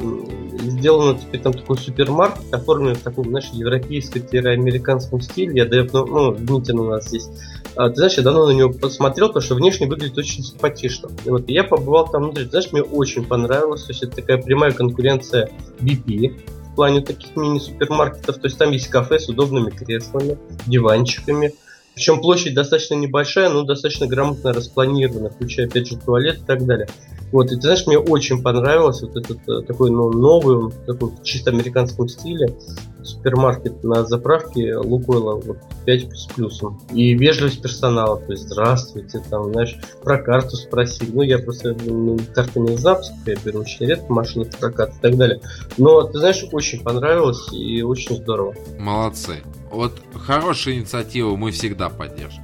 [0.60, 5.64] сделана теперь там такой супермаркет, оформлен в таком, знаешь, европейско-американском стиле.
[5.64, 7.28] Я давно, ну, Дмитрий у нас здесь.
[7.76, 11.10] А, ты знаешь, я давно на него посмотрел, потому что внешне выглядит очень симпатично.
[11.26, 13.86] И вот я побывал там внутри, ты знаешь, мне очень понравилось.
[13.86, 15.50] То есть это такая прямая конкуренция
[15.80, 16.40] BP
[16.72, 18.36] в плане таких мини-супермаркетов.
[18.36, 20.38] То есть там есть кафе с удобными креслами,
[20.68, 21.56] диванчиками.
[22.02, 26.88] Причем площадь достаточно небольшая, но достаточно грамотно распланирована, включая опять же туалет и так далее.
[27.32, 31.52] Вот, и ты знаешь, мне очень понравилось вот этот э, такой ну, новый, такой чисто
[31.52, 32.58] американском стиле
[33.04, 36.82] супермаркет на заправке Лукойла вот 5 с плюсом.
[36.92, 41.12] И вежливость персонала, то есть здравствуйте, там, знаешь, про карту спросили.
[41.14, 44.90] Ну, я просто ну, карта не из запуска, я беру очень редко машины в прокат
[44.98, 45.40] и так далее.
[45.78, 48.56] Но, ты знаешь, очень понравилось и очень здорово.
[48.80, 49.44] Молодцы.
[49.72, 52.44] Вот хорошая инициатива мы всегда поддержим.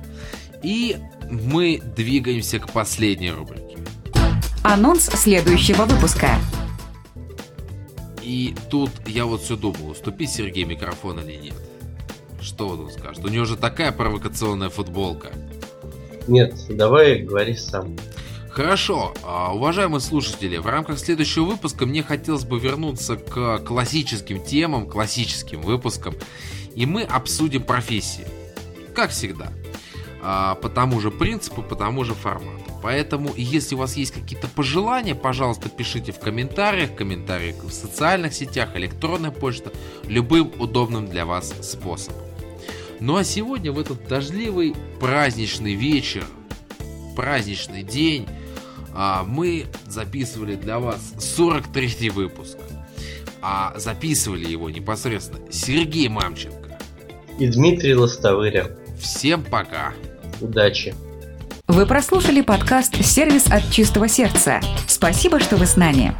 [0.63, 0.97] И
[1.29, 3.77] мы двигаемся к последней рубрике.
[4.63, 6.29] Анонс следующего выпуска.
[8.21, 11.55] И тут я вот все думал, уступить Сергей микрофон или нет.
[12.41, 13.23] Что он скажет?
[13.23, 15.31] У него же такая провокационная футболка.
[16.27, 17.95] Нет, давай говори сам.
[18.49, 24.89] Хорошо, а, уважаемые слушатели, в рамках следующего выпуска мне хотелось бы вернуться к классическим темам,
[24.89, 26.15] классическим выпускам,
[26.77, 28.27] и мы обсудим профессии.
[28.93, 29.51] Как всегда.
[30.21, 32.71] А, по тому же принципу, по тому же формату.
[32.83, 38.75] Поэтому, если у вас есть какие-то пожелания, пожалуйста, пишите в комментариях, комментариях в социальных сетях,
[38.75, 39.71] электронная почта,
[40.05, 42.21] любым удобным для вас способом.
[42.99, 46.25] Ну а сегодня, в этот дождливый праздничный вечер,
[47.15, 48.27] праздничный день,
[48.93, 52.59] а, мы записывали для вас 43 выпуск.
[53.41, 56.66] А записывали его непосредственно Сергей Мамченко
[57.39, 58.71] и Дмитрий Лостовыря.
[58.99, 59.93] Всем пока!
[60.41, 60.95] Удачи!
[61.67, 64.61] Вы прослушали подкаст «Сервис от чистого сердца».
[64.87, 66.15] Спасибо, что вы с нами.